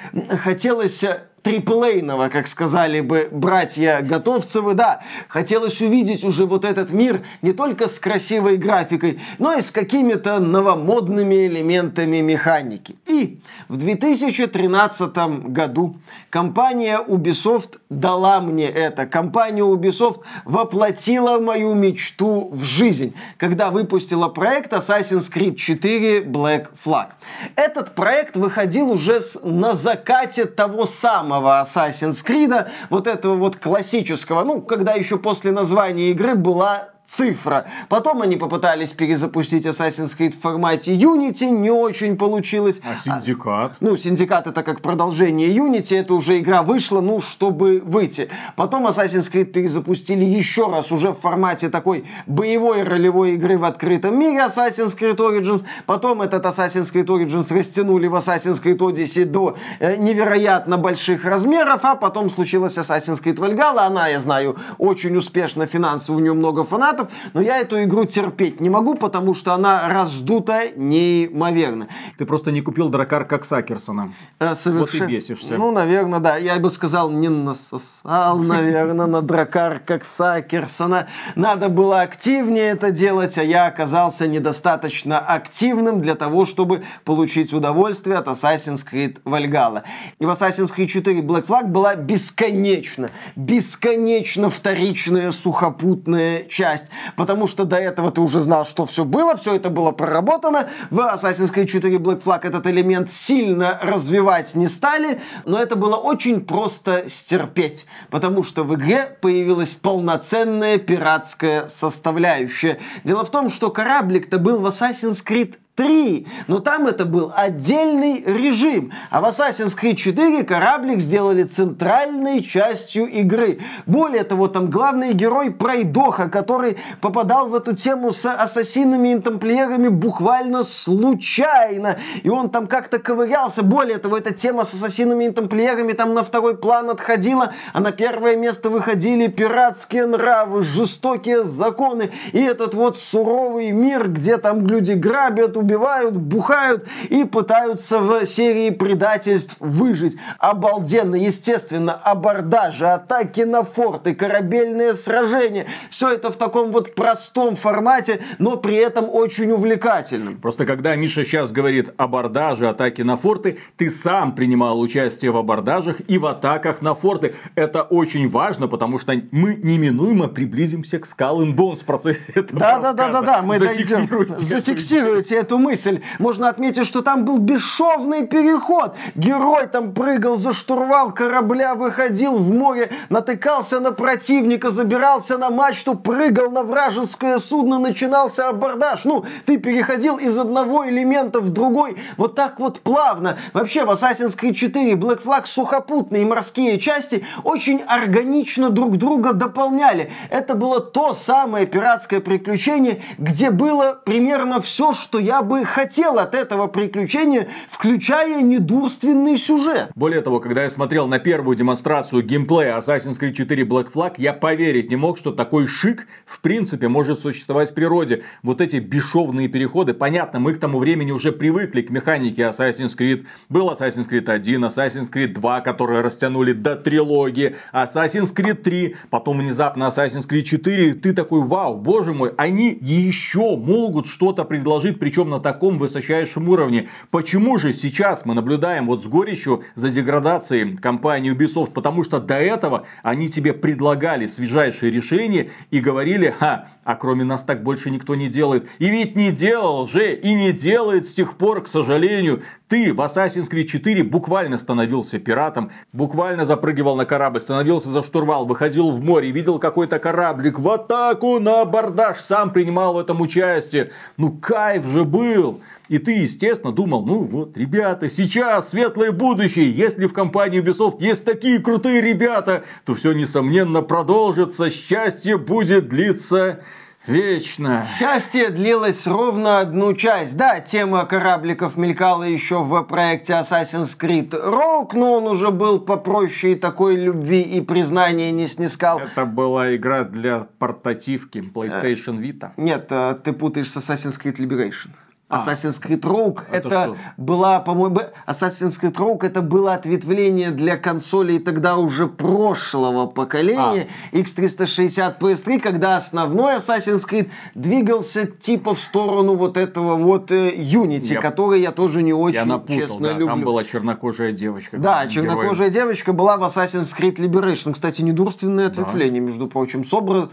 Хотелось 0.43 0.62
хотелось 0.63 1.03
э, 1.03 1.27
триплейного, 1.43 2.29
как 2.29 2.47
сказали 2.47 3.01
бы 3.01 3.29
братья 3.31 4.01
Готовцевы, 4.01 4.75
да, 4.75 5.01
хотелось 5.29 5.81
увидеть 5.81 6.25
уже 6.25 6.47
вот 6.47 6.65
этот 6.65 6.91
мир 6.93 7.25
не 7.43 7.53
только 7.53 7.89
с 7.89 7.99
красивой 7.99 8.57
графикой, 8.57 9.21
но 9.39 9.55
и 9.55 9.61
с 9.61 9.71
какими-то 9.71 10.39
новомодными 10.39 11.47
элементами 11.47 12.21
механики. 12.21 12.97
И 13.07 13.41
в 13.69 13.77
2013 13.77 15.17
году 15.49 15.97
компания 16.31 17.01
Ubisoft 17.07 17.79
дала 17.91 18.41
мне 18.41 18.69
это. 18.69 19.07
Компания 19.07 19.63
Ubisoft 19.63 20.21
воплотила 20.45 21.39
мою 21.39 21.75
мечту 21.75 22.51
в 22.53 22.63
жизнь, 22.63 23.15
когда 23.37 23.71
выпустила 23.71 24.29
проект 24.29 24.73
Assassin's 24.73 25.31
Creed 25.33 25.57
4 25.57 26.21
Black 26.21 26.69
Flag. 26.85 27.09
Этот 27.57 27.95
проект 27.95 28.37
выходил 28.37 28.91
уже 28.91 29.21
на 29.43 29.75
закате 29.75 30.45
того 30.45 30.87
самого 30.87 31.32
самого 31.33 31.63
Assassin's 31.63 32.25
Creed, 32.25 32.69
вот 32.91 33.07
этого 33.07 33.37
вот 33.37 33.57
классического, 33.57 34.45
ну, 34.45 34.61
когда 34.61 34.93
еще 34.93 35.19
после 35.19 35.51
названия 35.51 36.11
игры 36.11 36.35
была 36.35 36.91
цифра. 37.09 37.67
Потом 37.89 38.23
они 38.23 38.37
попытались 38.37 38.93
перезапустить 38.93 39.67
Assassin's 39.67 40.17
Creed 40.17 40.37
в 40.37 40.41
формате 40.41 40.95
Unity, 40.95 41.51
не 41.51 41.71
очень 41.71 42.17
получилось. 42.17 42.81
А 42.83 42.97
Синдикат? 42.97 43.73
А, 43.73 43.77
ну, 43.81 43.97
Синдикат 43.97 44.47
это 44.47 44.63
как 44.63 44.81
продолжение 44.81 45.55
Unity, 45.55 45.99
это 45.99 46.15
уже 46.15 46.39
игра 46.39 46.63
вышла, 46.63 47.01
ну, 47.01 47.21
чтобы 47.21 47.83
выйти. 47.85 48.31
Потом 48.57 48.87
Assassin's 48.87 49.31
Creed 49.31 49.47
перезапустили 49.47 50.25
еще 50.25 50.69
раз 50.69 50.91
уже 50.91 51.11
в 51.11 51.19
формате 51.21 51.69
такой 51.69 52.07
боевой 52.27 52.83
ролевой 52.83 53.35
игры 53.35 53.59
в 53.59 53.65
открытом 53.65 54.19
мире 54.19 54.39
Assassin's 54.39 54.97
Creed 54.99 55.17
Origins. 55.17 55.65
Потом 55.85 56.23
этот 56.23 56.45
Assassin's 56.47 56.91
Creed 56.93 57.07
Origins 57.07 57.55
растянули 57.55 58.07
в 58.07 58.15
Assassin's 58.15 58.63
Creed 58.63 58.79
Odyssey 58.79 59.25
до 59.27 59.57
э, 59.81 59.97
невероятно 59.97 60.79
больших 60.79 61.27
размеров, 61.27 61.85
а 61.85 61.95
потом 61.95 62.31
случилась 62.31 62.79
Assassin's 62.79 63.23
Creed 63.23 63.37
Valhalla. 63.37 63.87
Она, 63.87 64.09
я 64.09 64.21
знаю, 64.21 64.57
очень 64.79 65.15
успешно 65.17 65.67
финансово, 65.67 66.17
у 66.17 66.21
нее 66.21 66.33
много 66.33 66.65
фанатов, 66.65 66.92
фанатов, 66.93 67.13
но 67.35 67.41
я 67.41 67.59
эту 67.59 67.83
игру 67.85 68.05
терпеть 68.05 68.61
не 68.61 68.71
могу, 68.71 68.95
потому 68.95 69.35
что 69.35 69.55
она 69.55 69.89
раздута 69.89 70.71
неимоверно. 70.77 71.89
Ты 72.19 72.27
просто 72.27 72.53
не 72.53 72.61
купил 72.61 72.89
дракар 72.89 73.25
как 73.25 73.45
Сакерсона. 73.45 74.13
Э, 74.39 74.55
совершенно. 74.55 75.05
Вот 75.05 75.11
и 75.11 75.15
бесишься. 75.15 75.57
Ну, 75.57 75.73
наверное, 75.73 76.21
да. 76.21 76.37
Я 76.37 76.59
бы 76.59 76.71
сказал, 76.71 77.11
не 77.11 77.29
насосал, 77.29 78.39
наверное, 78.39 79.07
на 79.07 79.23
дракар 79.23 79.81
как 79.85 80.05
Сакерсона. 80.05 81.09
Надо 81.35 81.69
было 81.69 82.03
активнее 82.03 82.71
это 82.71 82.91
делать, 82.91 83.39
а 83.39 83.43
я 83.43 83.67
оказался 83.67 84.27
недостаточно 84.27 85.19
активным 85.19 86.01
для 86.01 86.15
того, 86.15 86.45
чтобы 86.45 86.85
получить 87.05 87.53
удовольствие 87.53 88.17
от 88.17 88.27
Assassin's 88.29 88.81
Creed 88.91 89.23
Valhalla. 89.25 89.83
И 90.19 90.27
в 90.27 90.31
Assassin's 90.31 90.75
Creed 90.75 90.87
4 90.87 91.21
Black 91.21 91.47
Flag 91.47 91.67
была 91.67 91.95
бесконечно, 91.95 93.11
бесконечно 93.37 94.51
вторичная 94.51 95.33
сухопутная 95.33 96.45
часть 96.45 96.82
потому 97.17 97.47
что 97.47 97.65
до 97.65 97.77
этого 97.77 98.11
ты 98.11 98.21
уже 98.21 98.41
знал, 98.41 98.67
что 98.67 98.87
все 98.87 99.05
было, 99.05 99.37
все 99.37 99.57
это 99.57 99.71
было 99.71 99.93
проработано. 99.93 100.69
В 100.91 100.99
Assassin's 100.99 101.53
Creed 101.53 101.67
4 101.67 101.97
Black 101.99 102.23
Flag 102.23 102.41
этот 102.43 102.67
элемент 102.67 103.13
сильно 103.13 103.79
развивать 103.83 104.55
не 104.55 104.69
стали, 104.69 105.21
но 105.45 105.59
это 105.59 105.77
было 105.77 105.97
очень 105.97 106.41
просто 106.41 107.09
стерпеть, 107.09 107.87
потому 108.11 108.43
что 108.43 108.65
в 108.65 108.75
игре 108.75 109.17
появилась 109.21 109.71
полноценная 109.71 110.79
пиратская 110.79 111.69
составляющая. 111.69 112.79
Дело 113.05 113.25
в 113.25 113.31
том, 113.31 113.51
что 113.51 113.71
кораблик-то 113.71 114.39
был 114.39 114.59
в 114.59 114.67
Assassin's 114.67 115.25
Creed 115.25 115.57
3, 115.75 116.27
но 116.49 116.59
там 116.59 116.87
это 116.87 117.07
был 117.07 117.33
отдельный 117.35 118.23
режим. 118.23 118.93
А 119.11 119.23
в 119.23 119.25
Assassin's 119.25 119.75
Creed 119.81 119.95
4 119.95 120.45
кораблик 120.45 121.01
сделали 121.01 121.45
центральной 121.45 122.43
частью 122.43 123.07
игры. 123.07 123.61
Более 123.87 124.25
того, 124.25 124.49
там 124.49 124.69
главный 124.69 125.15
герой 125.15 125.51
Пройдоха, 125.51 126.29
который 126.29 126.77
попадал 127.01 127.49
в 127.49 127.55
эту 127.55 127.75
тему 127.75 128.13
с 128.13 128.31
ассасинами 128.31 129.15
и 129.15 129.19
тамплиерами 129.19 129.89
буквально 129.89 130.63
случайно. 130.63 131.99
И 132.23 132.29
он 132.29 132.51
там 132.51 132.67
как-то 132.67 132.99
ковырялся. 132.99 133.63
Более 133.63 133.97
того, 133.97 134.19
эта 134.19 134.35
тема 134.35 134.65
с 134.65 134.75
ассасинами 134.75 135.25
и 135.25 135.31
тамплиерами 135.31 135.93
там 135.93 136.13
на 136.13 136.23
второй 136.23 136.57
план 136.57 136.91
отходила, 136.91 137.55
а 137.73 137.81
на 137.81 137.93
первое 137.93 138.37
место 138.37 138.69
выходили 138.69 139.29
пиратские 139.29 140.05
нравы, 140.05 140.63
жестокие 140.63 141.45
законы 141.45 142.13
и 142.33 142.41
этот 142.41 142.75
вот 142.75 142.99
суровый 142.99 143.71
мир, 143.71 144.09
где 144.09 144.37
там 144.37 144.67
люди 144.67 144.93
грабят, 144.93 145.57
убивают, 145.63 146.17
бухают 146.17 146.87
и 147.09 147.25
пытаются 147.25 147.99
в 148.01 148.27
серии 148.27 148.71
предательств 148.71 149.57
выжить. 149.61 150.17
Обалденно, 150.39 151.15
естественно, 151.15 151.95
абордажи, 151.95 152.87
атаки 152.87 153.43
на 153.43 153.63
форты, 153.63 154.15
корабельные 154.15 154.95
сражения. 154.95 155.67
Все 155.91 156.11
это 156.11 156.31
в 156.31 156.37
таком 156.37 156.73
вот 156.73 156.95
простом 156.95 157.57
формате, 157.57 158.21
но 158.39 158.57
при 158.57 158.77
этом 158.77 159.09
очень 159.09 159.51
увлекательном. 159.53 160.37
Просто 160.37 160.67
когда 160.67 160.95
Миша 160.97 161.25
сейчас 161.25 161.53
говорит 161.53 161.95
абордажи, 161.97 162.69
атаки 162.69 163.03
на 163.03 163.17
форты, 163.17 163.59
ты 163.77 163.91
сам 163.91 164.35
принимал 164.35 164.81
участие 164.81 165.31
в 165.31 165.37
абордажах 165.37 165.97
и 166.09 166.19
в 166.19 166.27
атаках 166.27 166.83
на 166.83 166.95
форты. 166.95 167.37
Это 167.55 167.83
очень 167.83 168.29
важно, 168.29 168.69
потому 168.69 168.99
что 168.99 169.13
мы 169.31 169.55
неминуемо 169.55 170.29
приблизимся 170.29 170.99
к 170.99 171.05
Skull 171.05 171.45
and 171.45 171.55
Bones 171.55 171.83
в 171.83 171.85
процессе 171.85 172.33
этого 172.35 172.61
да, 172.61 172.79
да, 172.81 172.93
да, 172.93 173.13
да, 173.13 173.23
да, 173.23 173.43
мы 173.43 173.59
дойдем. 173.59 174.09
Зафиксируйте 174.37 175.37
эту 175.37 175.52
мысль. 175.59 176.03
Можно 176.19 176.49
отметить, 176.49 176.87
что 176.87 177.03
там 177.03 177.25
был 177.25 177.39
бесшовный 177.39 178.27
переход. 178.27 178.95
Герой 179.15 179.67
там 179.67 179.93
прыгал 179.93 180.37
за 180.37 180.53
штурвал 180.53 181.13
корабля, 181.13 181.75
выходил 181.75 182.35
в 182.39 182.53
море, 182.53 182.91
натыкался 183.09 183.81
на 183.81 183.93
противника, 183.93 184.71
забирался 184.71 185.39
на 185.39 185.51
мачту, 185.51 185.95
прыгал 185.95 186.51
на 186.51 186.63
вражеское 186.63 187.39
судно, 187.39 187.79
начинался 187.79 188.49
абордаж. 188.49 189.05
Ну, 189.05 189.25
ты 189.47 189.59
переходил 189.59 190.17
из 190.17 190.39
одного 190.39 190.89
элемента 190.89 191.41
в 191.41 191.51
другой 191.51 191.97
вот 192.17 192.35
так 192.35 192.61
вот 192.61 192.81
плавно. 192.81 193.39
Вообще 193.53 193.85
в 193.85 193.91
Assassin's 193.91 194.37
Creed 194.39 194.55
4 194.55 194.93
Black 194.93 195.23
Flag 195.23 195.47
сухопутные 195.47 196.25
морские 196.25 196.79
части 196.79 197.25
очень 197.45 197.81
органично 197.81 198.71
друг 198.71 198.97
друга 198.97 199.33
дополняли. 199.33 200.11
Это 200.31 200.55
было 200.55 200.81
то 200.81 201.15
самое 201.15 201.67
пиратское 201.67 202.21
приключение, 202.21 203.03
где 203.19 203.51
было 203.51 204.01
примерно 204.05 204.61
все, 204.61 204.93
что 204.93 205.19
я 205.19 205.42
бы 205.43 205.65
хотел 205.65 206.19
от 206.19 206.35
этого 206.35 206.67
приключения, 206.67 207.49
включая 207.71 208.43
недурственный 208.43 209.37
сюжет. 209.37 209.91
Более 209.95 210.21
того, 210.21 210.41
когда 210.41 210.63
я 210.65 210.71
смотрел 210.71 211.07
на 211.09 211.19
первую 211.19 211.57
демонстрацию 211.57 212.23
геймплея 212.23 212.79
Assassin's 212.79 213.19
Creed 213.19 213.33
4 213.33 213.65
Black 213.65 213.93
Flag, 213.93 214.15
я 214.19 214.33
поверить 214.33 214.91
не 214.91 214.97
мог, 214.97 215.19
что 215.19 215.33
такой 215.33 215.67
шик 215.67 216.07
в 216.27 216.41
принципе 216.41 216.89
может 216.89 217.21
существовать 217.21 217.71
в 217.71 217.75
природе. 217.75 218.23
Вот 218.43 218.61
эти 218.61 218.77
бесшовные 218.77 219.49
переходы, 219.49 219.95
понятно, 219.95 220.41
мы 220.41 220.55
к 220.55 220.61
тому 220.61 220.79
времени 220.79 221.13
уже 221.13 221.33
привыкли 221.33 221.83
к 221.83 221.91
механике 221.91 222.43
Assassin's 222.43 222.97
Creed. 222.99 223.27
Был 223.49 223.71
Assassin's 223.71 224.09
Creed 224.09 224.31
1, 224.31 224.65
Assassin's 224.65 225.13
Creed 225.13 225.35
2, 225.35 225.61
которые 225.61 226.01
растянули 226.01 226.53
до 226.53 226.77
трилогии, 226.77 227.57
Assassin's 227.73 228.35
Creed 228.35 228.63
3, 228.63 228.97
потом 229.11 229.39
внезапно 229.39 229.85
Assassin's 229.85 230.29
Creed 230.29 230.43
4, 230.43 230.95
ты 230.95 231.13
такой, 231.13 231.43
вау, 231.43 231.77
боже 231.77 232.13
мой, 232.13 232.33
они 232.37 232.77
еще 232.81 233.57
могут 233.57 234.07
что-то 234.07 234.45
предложить, 234.45 234.99
причем 234.99 235.31
на 235.33 235.41
таком 235.41 235.79
высочайшем 235.79 236.49
уровне. 236.49 236.89
Почему 237.11 237.59
же 237.59 237.73
сейчас 237.73 238.25
мы 238.25 238.35
наблюдаем 238.35 238.87
вот 238.87 239.03
с 239.03 239.07
горечью 239.07 239.65
за 239.75 239.91
деградацией 239.91 240.77
компании 240.77 241.35
Ubisoft? 241.35 241.73
Потому 241.73 242.05
что 242.05 242.21
до 242.21 242.35
этого 242.35 242.87
они 243.03 243.29
тебе 243.29 243.53
предлагали 243.53 244.27
свежайшие 244.27 244.93
решения 244.93 245.51
и 245.71 245.81
говорили, 245.81 246.35
ха, 246.39 246.69
а 246.85 246.97
кроме 246.97 247.25
нас 247.25 247.43
так 247.43 247.63
больше 247.63 247.91
никто 247.91 248.15
не 248.15 248.29
делает. 248.29 248.67
И 248.79 248.89
ведь 248.89 249.17
не 249.17 249.31
делал 249.33 249.87
же, 249.87 250.15
и 250.15 250.35
не 250.35 250.53
делает 250.53 251.07
с 251.07 251.13
тех 251.13 251.37
пор, 251.37 251.63
к 251.63 251.69
сожалению. 251.69 252.43
Ты 252.69 252.93
в 252.95 253.01
Assassin's 253.01 253.51
Creed 253.51 253.65
4 253.65 254.03
буквально 254.03 254.59
становился 254.59 255.19
пиратом, 255.19 255.71
буквально 255.93 256.47
запрыгивал 256.47 256.97
на 256.97 257.05
корабль, 257.05 257.41
становился 257.41 257.91
за 257.91 258.03
штурвал, 258.03 258.47
выходил 258.47 258.91
в 258.91 259.03
море, 259.03 259.31
видел 259.31 259.59
какой-то 259.59 259.99
кораблик 259.99 260.59
в 260.59 260.69
атаку 260.69 261.39
на 261.39 261.63
абордаж, 261.63 262.19
сам 262.19 262.51
принимал 262.51 262.95
в 262.95 262.99
этом 262.99 263.21
участие. 263.21 263.93
Ну 264.17 264.33
кайф 264.33 264.87
же 264.87 265.05
был! 265.05 265.61
И 265.89 265.99
ты, 265.99 266.13
естественно, 266.13 266.73
думал, 266.73 267.05
ну 267.05 267.21
вот, 267.21 267.57
ребята, 267.57 268.09
сейчас 268.09 268.71
светлое 268.71 269.13
будущее. 269.13 269.71
Если 269.71 270.07
в 270.07 270.13
компании 270.13 270.63
Ubisoft 270.63 270.97
есть 271.01 271.25
такие 271.25 271.59
крутые 271.59 272.01
ребята, 272.01 272.65
то 272.85 272.95
все, 272.95 273.13
несомненно, 273.13 273.83
продолжится. 273.83 274.71
Счастье 274.71 275.39
будет 275.39 275.89
длиться 275.89 276.63
Вечно. 277.07 277.85
Счастье 277.99 278.51
длилось 278.51 279.07
ровно 279.09 279.59
одну 279.59 279.93
часть. 279.95 280.37
Да, 280.37 280.61
тема 280.61 281.05
корабликов 281.05 281.77
мелькала 281.77 282.23
еще 282.23 282.63
в 282.63 282.81
проекте 282.85 283.33
Assassin's 283.33 283.99
Creed 283.99 284.31
Rogue, 284.31 284.91
но 284.95 285.15
он 285.15 285.27
уже 285.27 285.51
был 285.51 285.81
попроще 285.81 286.53
и 286.53 286.57
такой 286.57 286.95
любви 286.95 287.43
и 287.43 287.61
признания 287.61 288.31
не 288.31 288.47
снискал. 288.47 289.01
Это 289.01 289.25
была 289.25 289.75
игра 289.75 290.05
для 290.05 290.47
портативки 290.61 291.39
PlayStation 291.39 292.21
Vita. 292.21 292.51
Нет, 292.57 292.87
э, 292.91 293.17
ты 293.25 293.33
путаешь 293.33 293.71
с 293.71 293.77
Assassin's 293.77 294.21
Creed 294.23 294.37
Liberation. 294.37 294.91
А. 295.33 295.39
Assassin's 295.39 295.81
Creed 295.83 296.01
Rogue 296.01 296.43
это, 296.51 296.69
это 296.69 296.97
была, 297.17 297.59
по-моему, 297.61 298.01
Assassin's 298.27 298.79
Creed 298.79 298.97
Rogue 298.97 299.27
это 299.27 299.41
было 299.41 299.73
ответвление 299.73 300.51
для 300.51 300.77
консолей 300.77 301.39
тогда 301.39 301.79
уже 301.79 302.07
прошлого 302.07 303.07
поколения 303.07 303.89
а. 304.13 304.17
X360 304.17 305.19
PS3, 305.19 305.59
когда 305.59 305.97
основной 305.97 306.57
Assassin's 306.57 307.09
Creed 307.09 307.31
двигался 307.55 308.27
типа 308.27 308.75
в 308.75 308.81
сторону 308.81 309.35
вот 309.35 309.57
этого 309.57 309.97
вот 309.97 310.31
э, 310.31 310.55
Unity, 310.55 311.15
я, 311.15 311.21
который 311.23 311.63
я 311.63 311.73
тоже 311.73 312.03
не 312.03 312.13
очень, 312.13 312.35
я 312.35 312.45
напутал, 312.45 312.77
честно, 312.77 313.07
да, 313.07 313.13
люблю. 313.13 313.27
Там 313.29 313.43
была 313.43 313.65
чернокожая 313.65 314.33
девочка. 314.33 314.77
Да, 314.77 315.07
чернокожая 315.07 315.71
героем. 315.71 315.73
девочка 315.73 316.13
была 316.13 316.37
в 316.37 316.43
Assassin's 316.43 316.95
Creed 316.95 317.17
Liberation. 317.17 317.73
Кстати, 317.73 318.03
недурственное 318.03 318.67
ответвление, 318.67 319.23
да. 319.23 319.29
между 319.29 319.47
прочим, 319.47 319.83
с 319.83 319.95
образ... 319.95 320.29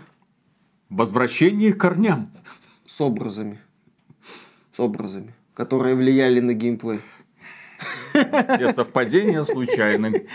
Возвращение 0.90 1.72
к 1.72 1.80
корням. 1.80 2.32
С 2.86 3.00
образами 3.00 3.60
образами, 4.80 5.34
которые 5.54 5.96
влияли 5.96 6.40
на 6.40 6.54
геймплей. 6.54 7.00
Все 8.56 8.74
совпадения 8.74 9.44
случайны. 9.44 10.28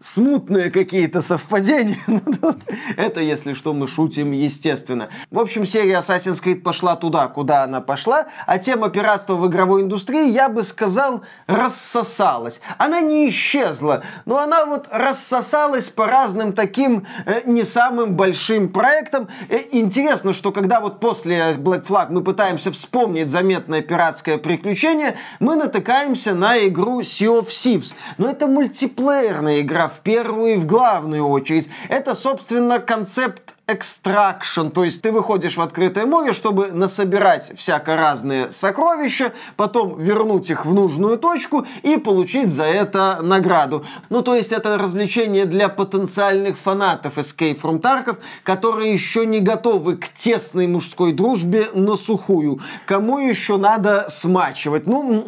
Смутные 0.00 0.70
какие-то 0.70 1.20
совпадения. 1.20 1.98
Это, 2.96 3.20
если 3.20 3.54
что, 3.54 3.72
мы 3.72 3.86
шутим, 3.86 4.32
естественно. 4.32 5.08
В 5.30 5.38
общем, 5.38 5.66
серия 5.66 5.98
Assassin's 5.98 6.42
Creed 6.42 6.62
пошла 6.62 6.96
туда, 6.96 7.28
куда 7.28 7.64
она 7.64 7.80
пошла, 7.80 8.26
а 8.46 8.58
тема 8.58 8.90
пиратства 8.90 9.34
в 9.34 9.46
игровой 9.46 9.82
индустрии, 9.82 10.30
я 10.30 10.48
бы 10.48 10.62
сказал, 10.62 11.22
рассосалась. 11.46 12.60
Она 12.78 13.00
не 13.00 13.28
исчезла, 13.30 14.02
но 14.24 14.38
она 14.38 14.64
вот 14.64 14.88
рассосалась 14.90 15.88
по 15.88 16.06
разным 16.06 16.52
таким 16.52 17.06
э, 17.24 17.42
не 17.44 17.64
самым 17.64 18.14
большим 18.14 18.68
проектам. 18.68 19.28
Э, 19.48 19.58
интересно, 19.72 20.32
что 20.32 20.52
когда 20.52 20.80
вот 20.80 21.00
после 21.00 21.54
Black 21.54 21.86
Flag 21.86 22.06
мы 22.10 22.22
пытаемся 22.22 22.72
вспомнить 22.72 23.28
заметное 23.28 23.82
пиратское 23.82 24.38
приключение, 24.38 25.16
мы 25.40 25.56
натыкаемся 25.56 26.34
на 26.34 26.66
игру 26.66 27.00
Sea 27.00 27.25
of 27.26 27.48
Thieves. 27.48 27.92
Но 28.18 28.30
это 28.30 28.46
мультиплеерная 28.46 29.60
игра 29.60 29.88
в 29.88 30.00
первую 30.00 30.54
и 30.54 30.56
в 30.56 30.66
главную 30.66 31.26
очередь. 31.26 31.68
Это, 31.88 32.14
собственно, 32.14 32.78
концепт 32.78 33.55
экстракшн, 33.68 34.68
то 34.68 34.84
есть 34.84 35.02
ты 35.02 35.10
выходишь 35.10 35.56
в 35.56 35.60
открытое 35.60 36.06
море, 36.06 36.32
чтобы 36.32 36.68
насобирать 36.68 37.52
всяко 37.58 37.96
разные 37.96 38.52
сокровища, 38.52 39.32
потом 39.56 40.00
вернуть 40.00 40.50
их 40.50 40.64
в 40.64 40.72
нужную 40.72 41.18
точку 41.18 41.66
и 41.82 41.96
получить 41.96 42.48
за 42.48 42.62
это 42.62 43.18
награду. 43.22 43.84
Ну, 44.08 44.22
то 44.22 44.36
есть 44.36 44.52
это 44.52 44.78
развлечение 44.78 45.46
для 45.46 45.68
потенциальных 45.68 46.58
фанатов 46.58 47.18
Escape 47.18 47.60
from 47.60 47.80
Tarkov, 47.80 48.18
которые 48.44 48.92
еще 48.92 49.26
не 49.26 49.40
готовы 49.40 49.96
к 49.96 50.10
тесной 50.10 50.68
мужской 50.68 51.12
дружбе 51.12 51.68
на 51.74 51.96
сухую. 51.96 52.60
Кому 52.86 53.18
еще 53.18 53.56
надо 53.56 54.06
смачивать? 54.10 54.86
Ну, 54.86 55.26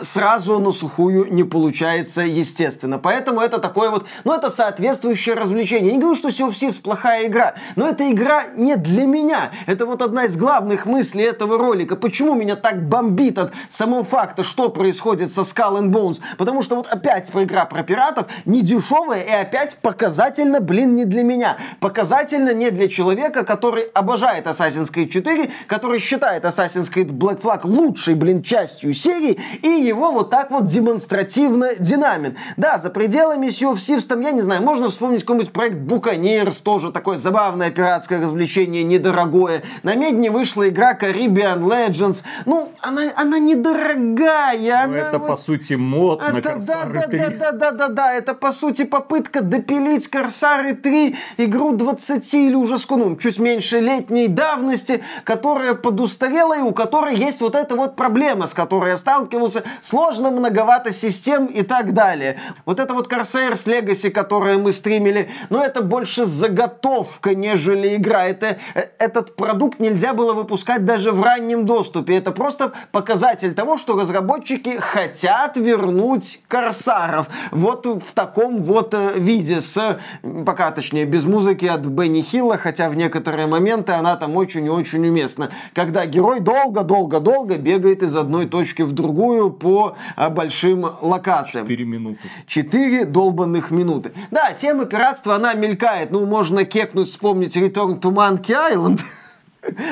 сразу 0.00 0.58
на 0.58 0.72
сухую 0.72 1.30
не 1.30 1.44
получается, 1.44 2.22
естественно. 2.22 2.98
Поэтому 2.98 3.42
это 3.42 3.58
такое 3.58 3.90
вот, 3.90 4.06
ну, 4.24 4.32
это 4.32 4.48
соответствующее 4.48 5.34
развлечение. 5.34 5.88
Я 5.88 5.92
не 5.96 6.00
говорю, 6.00 6.16
что 6.16 6.28
Sea 6.28 6.48
of 6.48 6.52
Thieves 6.52 6.80
плохая 6.80 7.26
игра, 7.26 7.54
но 7.76 7.88
эта 7.88 8.10
игра 8.10 8.44
не 8.56 8.76
для 8.76 9.04
меня. 9.04 9.52
Это 9.66 9.86
вот 9.86 10.02
одна 10.02 10.24
из 10.24 10.36
главных 10.36 10.86
мыслей 10.86 11.24
этого 11.24 11.58
ролика. 11.58 11.96
Почему 11.96 12.34
меня 12.34 12.56
так 12.56 12.88
бомбит 12.88 13.38
от 13.38 13.52
самого 13.68 14.04
факта, 14.04 14.44
что 14.44 14.68
происходит 14.68 15.32
со 15.32 15.42
Skull 15.42 15.80
and 15.80 15.90
Bones? 15.90 16.20
Потому 16.38 16.62
что 16.62 16.76
вот 16.76 16.86
опять 16.86 17.30
игра 17.34 17.64
про 17.64 17.82
пиратов 17.82 18.26
не 18.44 18.62
дешевая 18.62 19.22
и 19.22 19.30
опять 19.30 19.76
показательно, 19.82 20.60
блин, 20.60 20.94
не 20.96 21.04
для 21.04 21.22
меня. 21.22 21.58
Показательно 21.80 22.54
не 22.54 22.70
для 22.70 22.88
человека, 22.88 23.44
который 23.44 23.84
обожает 23.84 24.46
Assassin's 24.46 24.92
Creed 24.92 25.08
4, 25.08 25.50
который 25.66 25.98
считает 25.98 26.44
Assassin's 26.44 26.92
Creed 26.92 27.10
Black 27.10 27.40
Flag 27.40 27.60
лучшей, 27.64 28.14
блин, 28.14 28.42
частью 28.42 28.94
серии, 28.94 29.40
и 29.62 29.68
его 29.68 30.12
вот 30.12 30.30
так 30.30 30.50
вот 30.50 30.66
демонстративно 30.66 31.74
динамит. 31.78 32.36
Да, 32.56 32.78
за 32.78 32.90
пределами 32.90 33.46
Sea 33.48 33.72
of 33.72 33.76
Thieves, 33.76 34.06
там, 34.06 34.20
я 34.20 34.30
не 34.30 34.42
знаю, 34.42 34.62
можно 34.62 34.88
вспомнить 34.88 35.20
какой-нибудь 35.20 35.52
проект 35.52 35.76
Buccaneers, 35.76 36.62
тоже 36.62 36.92
такое 36.92 37.16
забавное 37.16 37.63
забавное 37.64 37.70
пиратское 37.70 38.20
развлечение, 38.20 38.84
недорогое. 38.84 39.62
На 39.82 39.94
Медне 39.94 40.30
вышла 40.30 40.68
игра 40.68 40.94
Caribbean 40.94 41.60
Legends. 41.62 42.22
Ну, 42.46 42.72
она, 42.80 43.02
она 43.16 43.38
недорогая. 43.38 44.86
Ну, 44.86 44.94
она... 44.94 44.98
это, 44.98 45.18
по 45.18 45.36
сути, 45.36 45.74
мод 45.74 46.22
это, 46.22 46.32
на 46.32 46.42
Корсары 46.42 46.94
да, 46.94 47.08
3. 47.08 47.18
Да, 47.18 47.28
да, 47.28 47.52
да, 47.52 47.70
да, 47.70 47.88
да, 47.88 48.12
это, 48.12 48.34
по 48.34 48.52
сути, 48.52 48.84
попытка 48.84 49.40
допилить 49.42 50.08
Корсары 50.08 50.74
3, 50.74 51.16
игру 51.38 51.72
20 51.72 52.34
или 52.34 52.54
уже 52.54 52.76
ну, 52.90 53.16
чуть 53.16 53.38
меньше 53.38 53.80
летней 53.80 54.28
давности, 54.28 55.02
которая 55.24 55.74
подустарела 55.74 56.56
и 56.58 56.60
у 56.60 56.72
которой 56.72 57.16
есть 57.16 57.40
вот 57.40 57.54
эта 57.54 57.74
вот 57.74 57.96
проблема, 57.96 58.46
с 58.46 58.54
которой 58.54 58.90
я 58.90 58.96
сталкивался. 58.96 59.62
Сложно, 59.80 60.30
многовато 60.30 60.92
систем 60.92 61.46
и 61.46 61.62
так 61.62 61.94
далее. 61.94 62.36
Вот 62.66 62.80
это 62.80 62.94
вот 62.94 63.12
Corsairs 63.12 63.66
Legacy, 63.66 64.10
которое 64.10 64.58
мы 64.58 64.72
стримили, 64.72 65.30
но 65.50 65.64
это 65.64 65.82
больше 65.82 66.24
заготовка, 66.24 67.34
не 67.34 67.53
нежели 67.54 67.96
игра. 67.96 68.26
Это, 68.26 68.58
э, 68.74 68.84
этот 68.98 69.36
продукт 69.36 69.80
нельзя 69.80 70.12
было 70.12 70.34
выпускать 70.34 70.84
даже 70.84 71.12
в 71.12 71.22
раннем 71.22 71.66
доступе. 71.66 72.16
Это 72.16 72.32
просто 72.32 72.72
показатель 72.92 73.54
того, 73.54 73.78
что 73.78 73.98
разработчики 73.98 74.76
хотят 74.78 75.56
вернуть 75.56 76.40
Корсаров. 76.48 77.28
Вот 77.50 77.86
в 77.86 78.12
таком 78.14 78.62
вот 78.62 78.94
э, 78.94 79.18
виде. 79.18 79.60
С, 79.60 79.98
пока 80.44 80.70
точнее, 80.70 81.04
без 81.04 81.24
музыки 81.24 81.66
от 81.66 81.80
Бенни 81.80 82.22
Хилла, 82.22 82.58
хотя 82.58 82.90
в 82.90 82.96
некоторые 82.96 83.46
моменты 83.46 83.92
она 83.92 84.16
там 84.16 84.36
очень 84.36 84.66
и 84.66 84.70
очень 84.70 85.06
уместна. 85.06 85.50
Когда 85.74 86.06
герой 86.06 86.40
долго-долго-долго 86.40 87.56
бегает 87.56 88.02
из 88.02 88.16
одной 88.16 88.46
точки 88.46 88.82
в 88.82 88.92
другую 88.92 89.50
по 89.50 89.96
а, 90.16 90.30
большим 90.30 90.86
локациям. 91.00 91.66
Четыре 91.66 91.84
минуты. 91.84 92.18
Четыре 92.46 93.04
долбанных 93.04 93.70
минуты. 93.70 94.12
Да, 94.30 94.52
тема 94.52 94.86
пиратства, 94.86 95.36
она 95.36 95.54
мелькает. 95.54 96.10
Ну, 96.10 96.26
можно 96.26 96.64
кекнуть 96.64 97.12
с 97.12 97.16
вспомнить 97.44 97.56
Return 97.56 98.00
to 98.00 98.12
Monkey 98.12 98.54
Island. 98.72 99.00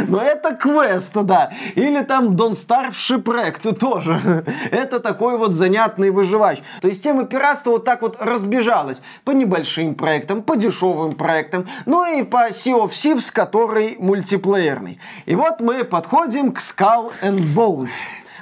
Но 0.07 0.21
это 0.21 0.55
квест, 0.55 1.13
да. 1.15 1.51
Или 1.77 2.03
там 2.03 2.37
Don't 2.37 2.53
Starve 2.53 2.93
Shipwreck 2.93 3.75
тоже. 3.75 4.45
это 4.71 5.01
такой 5.01 5.39
вот 5.39 5.53
занятный 5.53 6.11
выживач. 6.11 6.59
То 6.83 6.89
есть 6.89 7.03
тема 7.03 7.25
пиратства 7.25 7.71
вот 7.71 7.85
так 7.85 8.03
вот 8.03 8.19
разбежалась 8.21 9.01
по 9.25 9.31
небольшим 9.31 9.95
проектам, 9.95 10.43
по 10.43 10.57
дешевым 10.57 11.13
проектам, 11.13 11.67
ну 11.87 12.05
и 12.05 12.23
по 12.23 12.51
Sea 12.51 12.85
of 12.85 12.91
Thieves, 12.91 13.33
который 13.33 13.97
мультиплеерный. 13.99 15.01
И 15.25 15.35
вот 15.35 15.61
мы 15.61 15.85
подходим 15.85 16.53
к 16.53 16.59
Skull 16.59 17.11
and 17.23 17.41
Bones. 17.55 17.93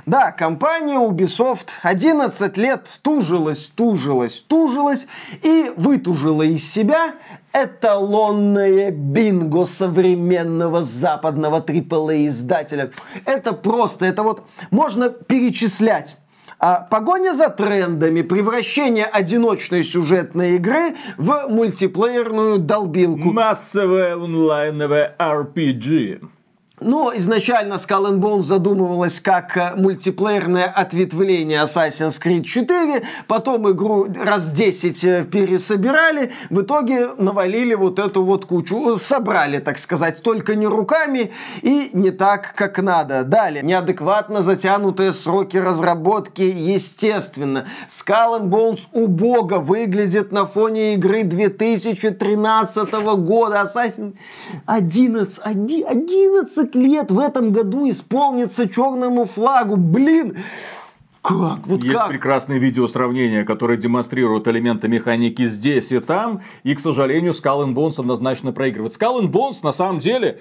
Да, 0.07 0.33
компания 0.33 0.99
Ubisoft 0.99 1.69
11 1.83 2.57
лет 2.57 3.01
тужилась, 3.03 3.71
тужилась, 3.75 4.45
тужилась 4.47 5.07
и 5.43 5.73
вытужила 5.77 6.43
из 6.43 6.71
себя 6.71 7.15
эталонное 7.53 8.91
бинго 8.91 9.65
современного 9.67 10.83
западного 10.83 11.61
AAA 11.61 12.29
издателя. 12.29 12.93
Это 13.25 13.53
просто, 13.53 14.07
это 14.07 14.23
вот 14.23 14.45
можно 14.71 15.11
перечислять. 15.11 16.17
А 16.59 16.81
погоня 16.81 17.33
за 17.33 17.49
трендами, 17.49 18.21
превращение 18.21 19.07
одиночной 19.07 19.83
сюжетной 19.83 20.57
игры 20.57 20.95
в 21.17 21.47
мультиплеерную 21.49 22.59
долбилку. 22.59 23.33
Массовое 23.33 24.15
онлайновое 24.15 25.17
RPG. 25.19 26.21
Но 26.81 27.13
изначально 27.15 27.75
Skull 27.75 28.11
and 28.11 28.21
Bones 28.21 28.45
задумывалась 28.45 29.21
как 29.21 29.55
э, 29.57 29.75
мультиплеерное 29.77 30.65
ответвление 30.65 31.65
Assassin's 31.65 32.19
Creed 32.21 32.45
4, 32.45 33.03
потом 33.27 33.71
игру 33.71 34.07
раз 34.17 34.51
10 34.51 35.05
э, 35.05 35.25
пересобирали, 35.25 36.33
в 36.49 36.63
итоге 36.63 37.11
навалили 37.19 37.75
вот 37.75 37.99
эту 37.99 38.23
вот 38.23 38.47
кучу, 38.47 38.97
собрали, 38.97 39.59
так 39.59 39.77
сказать, 39.79 40.23
только 40.23 40.55
не 40.55 40.67
руками 40.67 41.33
и 41.61 41.91
не 41.93 42.11
так, 42.11 42.55
как 42.55 42.79
надо. 42.79 43.25
Далее, 43.25 43.63
неадекватно 43.63 44.41
затянутые 44.41 45.13
сроки 45.13 45.59
разработки, 45.59 46.43
естественно. 46.43 47.67
Skull 47.91 48.41
and 48.41 48.49
Bones 48.49 48.81
убого 48.93 49.59
выглядит 49.59 50.33
на 50.33 50.47
фоне 50.47 50.95
игры 50.95 51.25
2013 51.25 52.93
года. 53.19 53.71
Assassin 53.71 54.15
11, 54.65 55.39
11 55.45 56.70
20 56.71 56.75
лет 56.77 57.11
в 57.11 57.19
этом 57.19 57.53
году 57.53 57.89
исполнится 57.89 58.69
черному 58.69 59.25
флагу. 59.25 59.77
Блин, 59.77 60.37
как? 61.23 61.67
Вот 61.67 61.83
Есть 61.83 61.97
как? 61.97 62.09
прекрасные 62.09 62.59
видео 62.59 62.87
сравнения, 62.87 63.45
которые 63.45 63.79
демонстрируют 63.79 64.49
элементы 64.49 64.89
механики 64.89 65.47
здесь 65.47 65.93
и 65.93 66.01
там. 66.01 66.41
И, 66.63 66.75
к 66.75 66.81
сожалению, 66.81 67.33
Skull 67.33 67.75
Bones 67.75 68.01
однозначно 68.01 68.53
проигрывает. 68.53 68.93
Skull 68.99 69.31
Bones, 69.31 69.59
на 69.63 69.73
самом 69.73 69.99
деле, 69.99 70.41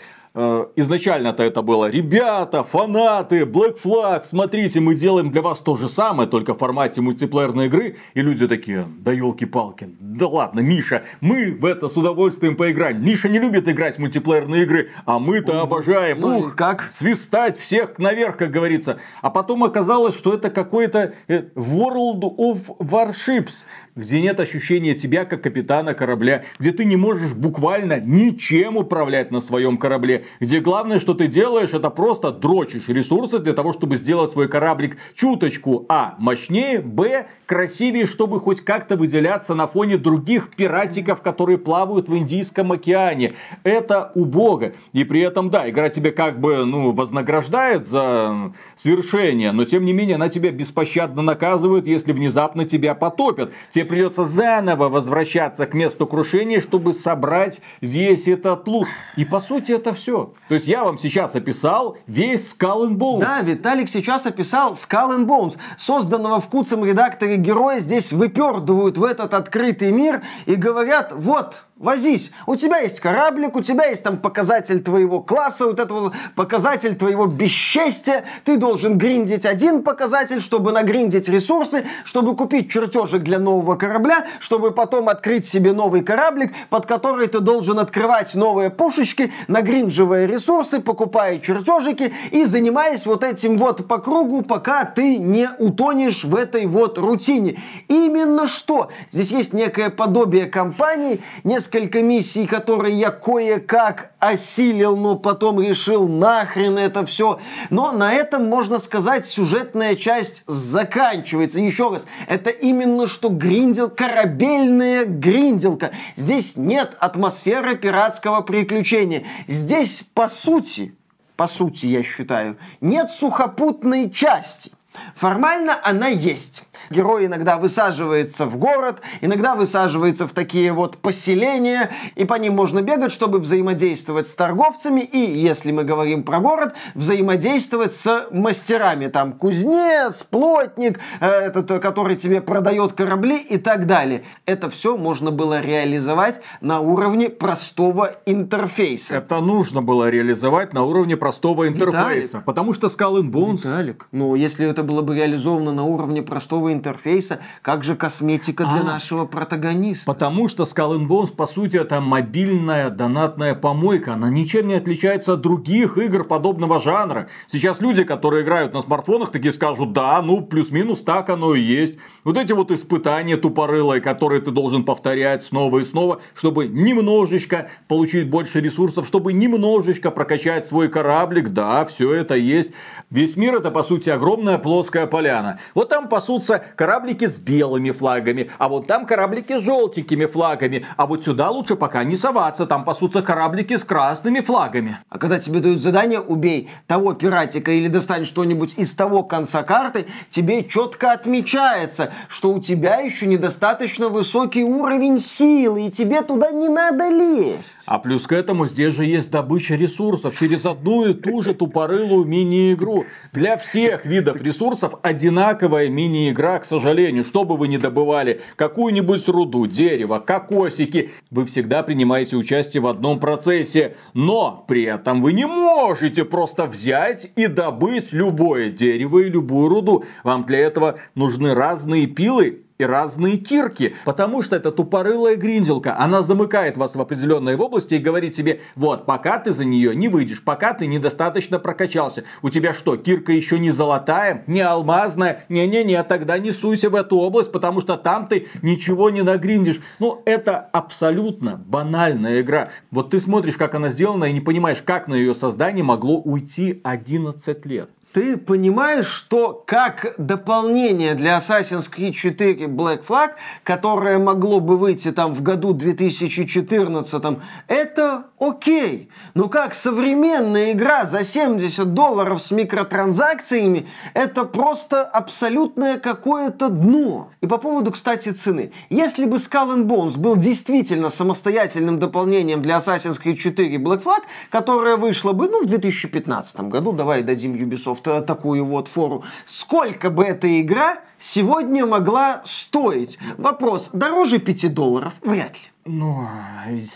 изначально-то 0.76 1.44
это 1.44 1.62
было, 1.62 1.90
ребята, 1.90 2.64
фанаты, 2.64 3.42
Black 3.42 3.78
Flag, 3.84 4.24
смотрите, 4.24 4.80
мы 4.80 4.96
делаем 4.96 5.32
для 5.32 5.42
вас 5.42 5.60
то 5.60 5.76
же 5.76 5.90
самое, 5.90 6.30
только 6.30 6.54
в 6.54 6.58
формате 6.58 7.02
мультиплеерной 7.02 7.68
игры. 7.68 7.98
И 8.14 8.22
люди 8.22 8.48
такие, 8.48 8.86
да 9.00 9.12
елки-палки, 9.12 9.90
да 10.00 10.28
ладно, 10.28 10.62
Миша, 10.62 11.04
мы 11.22 11.52
в 11.52 11.66
это 11.66 11.90
с 11.90 11.98
удовольствием 11.98 12.56
поиграем. 12.56 13.04
Миша 13.04 13.30
не 13.30 13.40
любит 13.40 13.68
играть 13.68 13.96
в 13.96 14.00
мультиплеерные 14.00 14.64
игры, 14.64 14.90
а 15.06 15.20
мы-то 15.20 15.62
обожаем. 15.62 16.22
Ну, 16.22 16.40
Ух, 16.40 16.56
как? 16.56 16.88
Свистать 16.92 17.58
всех 17.58 17.98
наверх, 18.00 18.38
как 18.38 18.52
говорится. 18.52 19.00
А 19.22 19.30
потом 19.30 19.64
оказалось, 19.64 20.16
что 20.16 20.34
это 20.34 20.50
какой-то 20.50 21.14
э, 21.28 21.44
World 21.56 22.22
of 22.38 22.78
Warships, 22.80 23.66
где 24.00 24.22
нет 24.22 24.40
ощущения 24.40 24.96
тебя 24.96 25.26
как 25.26 25.44
капитана 25.44 25.94
корабля, 25.94 26.44
где 26.58 26.72
ты 26.72 26.86
не 26.86 26.96
можешь 26.96 27.34
буквально 27.34 28.00
ничем 28.00 28.78
управлять 28.78 29.32
на 29.32 29.42
своем 29.42 29.78
корабле, 29.78 30.26
где 30.40 30.60
главное, 30.60 31.00
что 31.00 31.14
ты 31.14 31.28
делаешь, 31.28 31.74
это 31.74 31.90
просто 31.90 32.32
дрочишь 32.32 32.88
ресурсы 32.88 33.40
для 33.40 33.54
того, 33.54 33.74
чтобы 33.74 33.98
сделать 33.98 34.32
свой 34.32 34.48
кораблик 34.48 34.98
чуточку, 35.14 35.86
а, 35.90 36.16
мощнее, 36.18 36.80
б, 36.80 37.28
красивее, 37.46 38.06
чтобы 38.06 38.40
хоть 38.40 38.62
как-то 38.62 38.96
выделяться 38.96 39.56
на 39.56 39.68
фоне 39.68 39.98
других 39.98 40.56
пиратиков, 40.56 41.22
которые 41.22 41.58
плавают 41.58 42.08
в 42.08 42.16
Индийском 42.16 42.72
океане. 42.72 43.34
Это 43.64 44.12
убого. 44.16 44.74
И 44.94 45.04
при 45.04 45.22
этом, 45.22 45.50
да, 45.50 45.70
игра 45.70 45.90
тебе 45.90 46.12
как 46.12 46.40
бы, 46.40 46.66
ну, 46.66 46.92
вознаграждает 46.92 47.88
за 47.88 48.54
свершение, 48.76 49.52
но 49.52 49.66
тем 49.66 49.86
не 49.86 49.94
менее 49.94 50.16
она 50.16 50.30
тебя 50.30 50.52
беспощадно 50.52 51.22
наказывает, 51.22 51.88
если 51.88 52.12
внезапно 52.12 52.66
тебя 52.66 52.96
потопят. 52.96 53.52
Тебе 53.72 53.86
придется 53.90 54.24
заново 54.24 54.88
возвращаться 54.88 55.66
к 55.66 55.74
месту 55.74 56.08
крушения, 56.08 56.62
чтобы 56.62 56.94
собрать 56.94 57.60
весь 57.82 58.28
этот 58.28 58.68
лут. 58.68 58.88
И 59.18 59.26
по 59.26 59.42
сути 59.42 59.74
это 59.74 59.94
все. 59.94 60.32
То 60.48 60.54
есть 60.54 60.68
я 60.68 60.86
вам 60.86 60.98
сейчас 60.98 61.36
описал 61.36 61.98
весь 62.08 62.54
Skull 62.54 62.88
and 62.88 62.96
Bones. 62.96 63.20
Да, 63.20 63.42
Виталик 63.42 63.90
сейчас 63.90 64.26
описал 64.26 64.74
Skull 64.74 65.18
and 65.18 65.26
Bones. 65.26 65.58
Созданного 65.78 66.40
в 66.40 66.48
куцем 66.48 66.86
редакторе 66.86 67.36
героя 67.36 67.80
здесь 67.80 68.14
выпердывают 68.14 68.98
в 68.98 69.04
этот 69.04 69.34
открытый 69.34 69.92
мир 69.92 70.22
и 70.46 70.56
говорят, 70.56 71.12
вот, 71.12 71.64
Возись. 71.80 72.30
У 72.46 72.58
тебя 72.58 72.80
есть 72.80 73.00
кораблик, 73.00 73.56
у 73.56 73.62
тебя 73.62 73.86
есть 73.86 74.04
там 74.04 74.18
показатель 74.18 74.84
твоего 74.84 75.22
класса, 75.22 75.66
вот 75.66 75.80
это 75.80 75.94
вот 75.94 76.14
показатель 76.36 76.94
твоего 76.94 77.26
бесчестия. 77.26 78.26
Ты 78.44 78.58
должен 78.58 78.98
гриндить 78.98 79.46
один 79.46 79.82
показатель, 79.82 80.42
чтобы 80.42 80.74
нагриндить 80.74 81.30
ресурсы, 81.30 81.86
чтобы 82.04 82.36
купить 82.36 82.70
чертежик 82.70 83.24
для 83.24 83.40
нового 83.40 83.78
корабля, 83.78 84.28
чтобы 84.42 84.72
потом 84.72 85.08
открыть 85.08 85.48
себе 85.48 85.72
новый 85.72 86.04
кораблик, 86.04 86.52
под 86.70 86.86
который 86.86 87.28
ты 87.28 87.40
должен 87.40 87.80
открывать 87.80 88.36
новые 88.36 88.72
пушечки, 88.72 89.32
нагринживая 89.48 90.26
ресурсы, 90.26 90.82
покупая 90.82 91.40
чертежики 91.40 92.14
и 92.32 92.44
занимаясь 92.44 93.06
вот 93.06 93.24
этим 93.24 93.58
вот 93.58 93.88
по 93.88 94.00
кругу, 94.00 94.42
пока 94.42 94.84
ты 94.84 95.18
не 95.18 95.50
утонешь 95.60 96.26
в 96.26 96.36
этой 96.36 96.66
вот 96.66 96.98
рутине. 96.98 97.58
Именно 97.88 98.50
что? 98.50 98.90
Здесь 99.14 99.32
есть 99.32 99.54
некое 99.54 99.90
подобие 99.90 100.46
компании, 100.46 101.22
несколько 101.46 101.69
несколько 101.70 102.02
миссий, 102.02 102.48
которые 102.48 102.98
я 102.98 103.12
кое-как 103.12 104.12
осилил, 104.20 104.98
но 104.98 105.16
потом 105.16 105.62
решил 105.62 106.08
нахрен 106.08 106.80
это 106.80 107.06
все. 107.06 107.40
Но 107.70 107.92
на 107.92 108.12
этом, 108.12 108.46
можно 108.50 108.80
сказать, 108.80 109.28
сюжетная 109.28 109.96
часть 109.96 110.44
заканчивается. 110.48 111.60
Еще 111.60 111.92
раз, 111.92 112.08
это 112.28 112.50
именно 112.50 113.06
что 113.06 113.30
гриндел, 113.30 113.90
корабельная 113.90 115.06
гринделка. 115.06 115.92
Здесь 116.16 116.56
нет 116.56 116.98
атмосферы 117.00 117.76
пиратского 117.76 118.42
приключения. 118.42 119.24
Здесь, 119.48 120.04
по 120.16 120.28
сути, 120.28 120.96
по 121.36 121.48
сути, 121.48 121.86
я 121.86 122.02
считаю, 122.02 122.58
нет 122.82 123.12
сухопутной 123.12 124.10
части. 124.10 124.72
Формально 125.16 125.78
она 125.84 126.08
есть. 126.08 126.64
Герой 126.90 127.26
иногда 127.26 127.58
высаживается 127.58 128.46
в 128.46 128.58
город, 128.58 129.02
иногда 129.22 129.56
высаживается 129.56 130.28
в 130.28 130.32
такие 130.34 130.72
вот 130.72 130.98
поселения, 130.98 131.92
и 132.16 132.26
по 132.26 132.36
ним 132.36 132.56
можно 132.56 132.82
бегать, 132.82 133.12
чтобы 133.12 133.40
взаимодействовать 133.40 134.28
с 134.28 134.36
торговцами, 134.36 135.02
и, 135.02 135.20
если 135.20 135.72
мы 135.72 135.84
говорим 135.84 136.24
про 136.24 136.40
город, 136.40 136.74
взаимодействовать 136.96 137.94
с 137.94 138.28
мастерами. 138.32 139.08
Там 139.08 139.34
кузнец, 139.34 140.24
плотник, 140.24 141.00
э, 141.20 141.28
этот, 141.28 141.82
который 141.82 142.16
тебе 142.16 142.42
продает 142.42 142.94
корабли 142.94 143.38
и 143.38 143.58
так 143.58 143.86
далее. 143.86 144.24
Это 144.46 144.70
все 144.70 144.98
можно 144.98 145.32
было 145.32 145.60
реализовать 145.60 146.42
на 146.62 146.80
уровне 146.80 147.30
простого 147.30 148.12
интерфейса. 148.26 149.16
Это 149.16 149.40
нужно 149.40 149.82
было 149.82 150.10
реализовать 150.10 150.74
на 150.74 150.84
уровне 150.84 151.18
простого 151.18 151.68
интерфейса. 151.68 152.38
Виталик. 152.38 152.46
Потому 152.46 152.74
что 152.74 152.88
Skull 152.88 153.22
and 153.22 153.32
Bones... 153.32 153.58
Виталик, 153.58 154.08
ну 154.12 154.36
если 154.36 154.68
это 154.68 154.84
было 154.90 155.04
бы 155.04 155.16
реализовано 155.16 155.72
на 155.72 155.84
уровне 155.84 156.24
простого 156.24 156.74
интерфейса, 156.74 157.40
как 157.62 157.84
же 157.84 157.96
косметика 157.96 158.66
для 158.66 158.82
а, 158.82 158.84
нашего 158.84 159.26
протагониста? 159.26 160.12
Потому 160.12 160.48
что 160.48 160.64
Skull 160.64 160.98
and 160.98 161.08
Bones, 161.08 161.32
по 161.32 161.46
сути, 161.46 161.78
это 161.78 162.02
мобильная 162.02 162.90
донатная 162.90 163.54
помойка. 163.54 164.14
Она 164.14 164.32
ничем 164.32 164.68
не 164.68 164.74
отличается 164.74 165.34
от 165.34 165.42
других 165.42 166.00
игр 166.00 166.24
подобного 166.24 166.80
жанра. 166.80 167.28
Сейчас 167.48 167.82
люди, 167.82 168.04
которые 168.04 168.44
играют 168.44 168.74
на 168.74 168.82
смартфонах, 168.82 169.32
такие 169.32 169.54
скажут, 169.54 169.94
да, 169.94 170.20
ну, 170.24 170.42
плюс-минус 170.42 171.04
так 171.04 171.30
оно 171.30 171.54
и 171.54 171.62
есть. 171.62 171.96
Вот 172.24 172.36
эти 172.36 172.54
вот 172.54 172.72
испытания 172.72 173.38
тупорылые, 173.38 174.02
которые 174.02 174.42
ты 174.42 174.50
должен 174.50 174.84
повторять 174.86 175.44
снова 175.44 175.78
и 175.80 175.84
снова, 175.84 176.20
чтобы 176.34 176.68
немножечко 176.68 177.70
получить 177.88 178.28
больше 178.28 178.60
ресурсов, 178.60 179.06
чтобы 179.06 179.34
немножечко 179.34 180.10
прокачать 180.10 180.66
свой 180.68 180.90
кораблик, 180.90 181.50
да, 181.50 181.86
все 181.86 182.12
это 182.12 182.36
есть. 182.36 182.72
Весь 183.12 183.38
мир 183.38 183.54
это, 183.56 183.70
по 183.70 183.84
сути, 183.84 184.10
огромная 184.10 184.58
плоская 184.70 185.08
поляна. 185.08 185.58
Вот 185.74 185.90
там 185.90 186.08
пасутся 186.08 186.62
кораблики 186.76 187.26
с 187.26 187.40
белыми 187.40 187.90
флагами, 187.90 188.52
а 188.60 188.70
вот 188.70 188.86
там 188.86 189.08
кораблики 189.08 189.58
с 189.58 189.64
желтенькими 189.64 190.28
флагами, 190.28 190.86
а 190.96 191.08
вот 191.08 191.24
сюда 191.24 191.50
лучше 191.50 191.76
пока 191.76 192.04
не 192.04 192.16
соваться, 192.16 192.68
там 192.68 192.84
пасутся 192.86 193.24
кораблики 193.24 193.78
с 193.78 193.84
красными 193.84 194.42
флагами. 194.42 195.00
А 195.10 195.18
когда 195.18 195.40
тебе 195.40 195.60
дают 195.60 195.82
задание, 195.82 196.20
убей 196.20 196.70
того 196.86 197.14
пиратика 197.14 197.72
или 197.72 197.88
достань 197.88 198.28
что-нибудь 198.28 198.76
из 198.78 198.94
того 198.94 199.24
конца 199.24 199.64
карты, 199.64 200.06
тебе 200.30 200.64
четко 200.64 201.14
отмечается, 201.14 202.14
что 202.28 202.54
у 202.54 202.62
тебя 202.62 202.98
еще 202.98 203.26
недостаточно 203.26 204.10
высокий 204.10 204.64
уровень 204.64 205.20
силы, 205.20 205.88
и 205.88 205.92
тебе 205.92 206.22
туда 206.22 206.52
не 206.52 206.70
надо 206.70 207.10
лезть. 207.10 207.86
А 207.88 207.98
плюс 207.98 208.28
к 208.28 208.34
этому 208.34 208.68
здесь 208.68 208.94
же 208.94 209.04
есть 209.04 209.32
добыча 209.32 209.74
ресурсов 209.74 210.38
через 210.38 210.68
одну 210.68 211.08
и 211.08 211.16
ту 211.16 211.42
же 211.42 211.56
тупорылую 211.56 212.26
мини-игру. 212.26 213.06
Для 213.34 213.58
всех 213.58 214.06
видов 214.06 214.40
ресурсов 214.40 214.59
одинаковая 215.02 215.90
мини-игра, 215.90 216.60
к 216.60 216.66
сожалению. 216.66 217.24
Что 217.24 217.44
бы 217.44 217.58
вы 217.58 217.68
ни 217.68 217.78
добывали, 217.78 218.42
какую-нибудь 218.56 219.28
руду, 219.28 219.68
дерево, 219.68 220.20
кокосики, 220.20 221.12
вы 221.32 221.46
всегда 221.46 221.84
принимаете 221.84 222.36
участие 222.36 222.82
в 222.82 222.88
одном 222.88 223.20
процессе. 223.20 223.96
Но 224.14 224.66
при 224.68 224.84
этом 224.84 225.22
вы 225.22 225.34
не 225.34 225.46
можете 225.46 226.26
просто 226.26 226.66
взять 226.66 227.32
и 227.36 227.48
добыть 227.48 228.12
любое 228.14 228.70
дерево 228.70 229.20
и 229.20 229.30
любую 229.30 229.70
руду. 229.70 230.04
Вам 230.24 230.46
для 230.46 230.60
этого 230.60 231.00
нужны 231.16 231.54
разные 231.54 232.08
пилы 232.08 232.64
и 232.80 232.86
разные 232.86 233.38
кирки. 233.38 233.94
Потому 234.06 234.42
что 234.42 234.56
это 234.56 234.72
тупорылая 234.72 235.36
гринделка. 235.36 235.98
Она 236.00 236.24
замыкает 236.24 236.78
вас 236.78 236.96
в 236.96 237.02
определенной 237.02 237.58
области 237.58 237.96
и 237.96 238.00
говорит 238.00 238.34
тебе, 238.34 238.62
вот, 238.76 239.06
пока 239.06 239.38
ты 239.38 239.54
за 239.54 239.66
нее 239.66 239.94
не 239.94 240.08
выйдешь, 240.08 240.42
пока 240.42 240.74
ты 240.74 240.88
недостаточно 240.88 241.60
прокачался. 241.60 242.24
У 242.42 242.50
тебя 242.50 242.74
что, 242.74 242.96
кирка 242.96 243.34
еще 243.34 243.60
не 243.60 243.72
золотая, 243.72 244.44
не 244.48 244.62
алмазная? 244.62 245.44
Не-не-не, 245.50 246.02
тогда 246.04 246.38
не 246.38 246.52
суйся 246.52 246.90
в 246.90 246.96
эту 246.96 247.18
область, 247.18 247.52
потому 247.52 247.82
что 247.82 247.98
там 247.98 248.28
ты 248.28 248.48
ничего 248.62 249.10
не 249.10 249.24
нагриндишь. 249.24 249.82
Ну, 250.00 250.22
это 250.26 250.58
абсолютно 250.58 251.58
банальная 251.58 252.40
игра. 252.40 252.70
Вот 252.92 253.10
ты 253.10 253.20
смотришь, 253.20 253.58
как 253.58 253.76
она 253.76 253.90
сделана 253.90 254.26
и 254.26 254.34
не 254.34 254.42
понимаешь, 254.42 254.82
как 254.82 255.10
на 255.10 255.16
ее 255.16 255.36
создание 255.36 255.84
могло 255.84 256.22
уйти 256.22 256.80
11 256.84 257.66
лет 257.66 257.90
ты 258.14 258.38
понимаешь, 258.38 259.08
что 259.08 259.64
как 259.68 260.16
дополнение 260.18 261.14
для 261.14 261.38
Assassin's 261.38 261.92
Creed 261.96 262.14
4 262.14 262.66
Black 262.66 263.06
Flag, 263.06 263.32
которое 263.64 264.18
могло 264.18 264.60
бы 264.60 264.78
выйти 264.78 265.12
там 265.12 265.36
в 265.36 265.44
году 265.44 265.74
2014, 265.74 267.24
это 267.68 268.26
окей. 268.40 269.10
Но 269.36 269.48
как 269.48 269.76
современная 269.76 270.72
игра 270.72 271.06
за 271.06 271.24
70 271.24 271.94
долларов 271.94 272.42
с 272.42 272.50
микротранзакциями, 272.52 273.88
это 274.14 274.44
просто 274.44 275.04
абсолютное 275.04 276.00
какое-то 276.00 276.70
дно. 276.70 277.32
И 277.42 277.48
по 277.48 277.58
поводу, 277.58 277.92
кстати, 277.92 278.30
цены. 278.30 278.72
Если 278.90 279.26
бы 279.26 279.38
Skull 279.38 279.76
and 279.76 279.86
Bones 279.86 280.18
был 280.18 280.36
действительно 280.36 281.10
самостоятельным 281.10 282.00
дополнением 282.00 282.62
для 282.62 282.78
Assassin's 282.78 283.22
Creed 283.24 283.36
4 283.36 283.78
Black 283.78 284.04
Flag, 284.04 284.22
которое 284.50 284.98
вышло 284.98 285.34
бы, 285.34 285.48
ну, 285.48 285.64
в 285.64 285.68
2015 285.68 286.62
году, 286.62 286.92
давай 286.92 287.22
дадим 287.22 287.54
Ubisoft 287.54 287.99
Microsoft 288.00 288.26
такую 288.26 288.66
вот 288.66 288.88
фору. 288.88 289.24
Сколько 289.46 290.10
бы 290.10 290.24
эта 290.24 290.60
игра 290.62 291.00
сегодня 291.20 291.86
могла 291.86 292.42
стоить? 292.46 293.18
Вопрос, 293.38 293.90
дороже 293.94 294.40
5 294.40 294.74
долларов? 294.74 295.14
Вряд 295.22 295.54
ли. 295.54 295.72
Ну, 295.92 296.28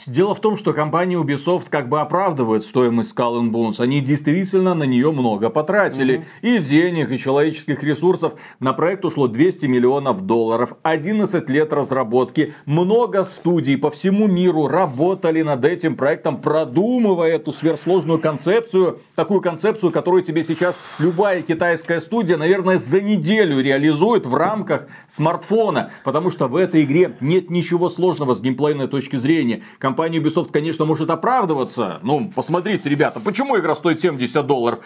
дело 0.06 0.36
в 0.36 0.40
том, 0.40 0.56
что 0.56 0.72
компания 0.72 1.16
Ubisoft 1.16 1.66
как 1.72 1.90
бы 1.90 2.00
оправдывает 2.00 2.64
стоимость 2.64 3.16
Skull 3.18 3.42
and 3.42 3.50
Bones. 3.50 3.80
Они 3.80 4.02
действительно 4.02 4.76
на 4.76 4.84
нее 4.84 5.12
много 5.12 5.50
потратили. 5.50 6.18
Угу. 6.18 6.26
И 6.44 6.60
денег, 6.60 7.10
и 7.10 7.18
человеческих 7.18 7.82
ресурсов. 7.82 8.34
На 8.60 8.74
проект 8.74 9.04
ушло 9.04 9.28
200 9.28 9.66
миллионов 9.66 10.22
долларов. 10.22 10.74
11 10.84 11.50
лет 11.50 11.74
разработки. 11.74 12.54
Много 12.68 13.26
студий 13.26 13.80
по 13.80 13.90
всему 13.90 14.28
миру 14.28 14.68
работали 14.68 15.42
над 15.42 15.66
этим 15.66 15.96
проектом, 15.96 16.40
продумывая 16.40 17.38
эту 17.38 17.52
сверхсложную 17.52 18.20
концепцию. 18.20 19.00
Такую 19.16 19.42
концепцию, 19.42 19.92
которую 19.92 20.22
тебе 20.22 20.44
сейчас 20.44 20.76
любая 21.00 21.42
китайская 21.42 22.00
студия, 22.00 22.38
наверное, 22.38 22.78
за 22.78 23.02
неделю 23.02 23.60
реализует 23.60 24.28
в 24.28 24.36
рамках 24.36 24.86
смартфона, 25.08 25.90
потому 26.04 26.30
что 26.30 26.48
в 26.48 26.56
этой 26.56 26.84
игре 26.84 27.16
нет 27.22 27.50
ничего 27.50 27.90
сложного 27.90 28.36
с 28.36 28.42
геймплейной 28.42 28.83
точки 28.88 29.16
зрения. 29.18 29.64
Компания 29.80 30.20
Ubisoft, 30.20 30.52
конечно, 30.52 30.86
может 30.86 31.10
оправдываться. 31.10 32.00
Ну, 32.04 32.32
посмотрите, 32.36 32.90
ребята, 32.90 33.20
почему 33.20 33.58
игра 33.58 33.76
стоит 33.76 34.00
70 34.00 34.46
долларов? 34.46 34.80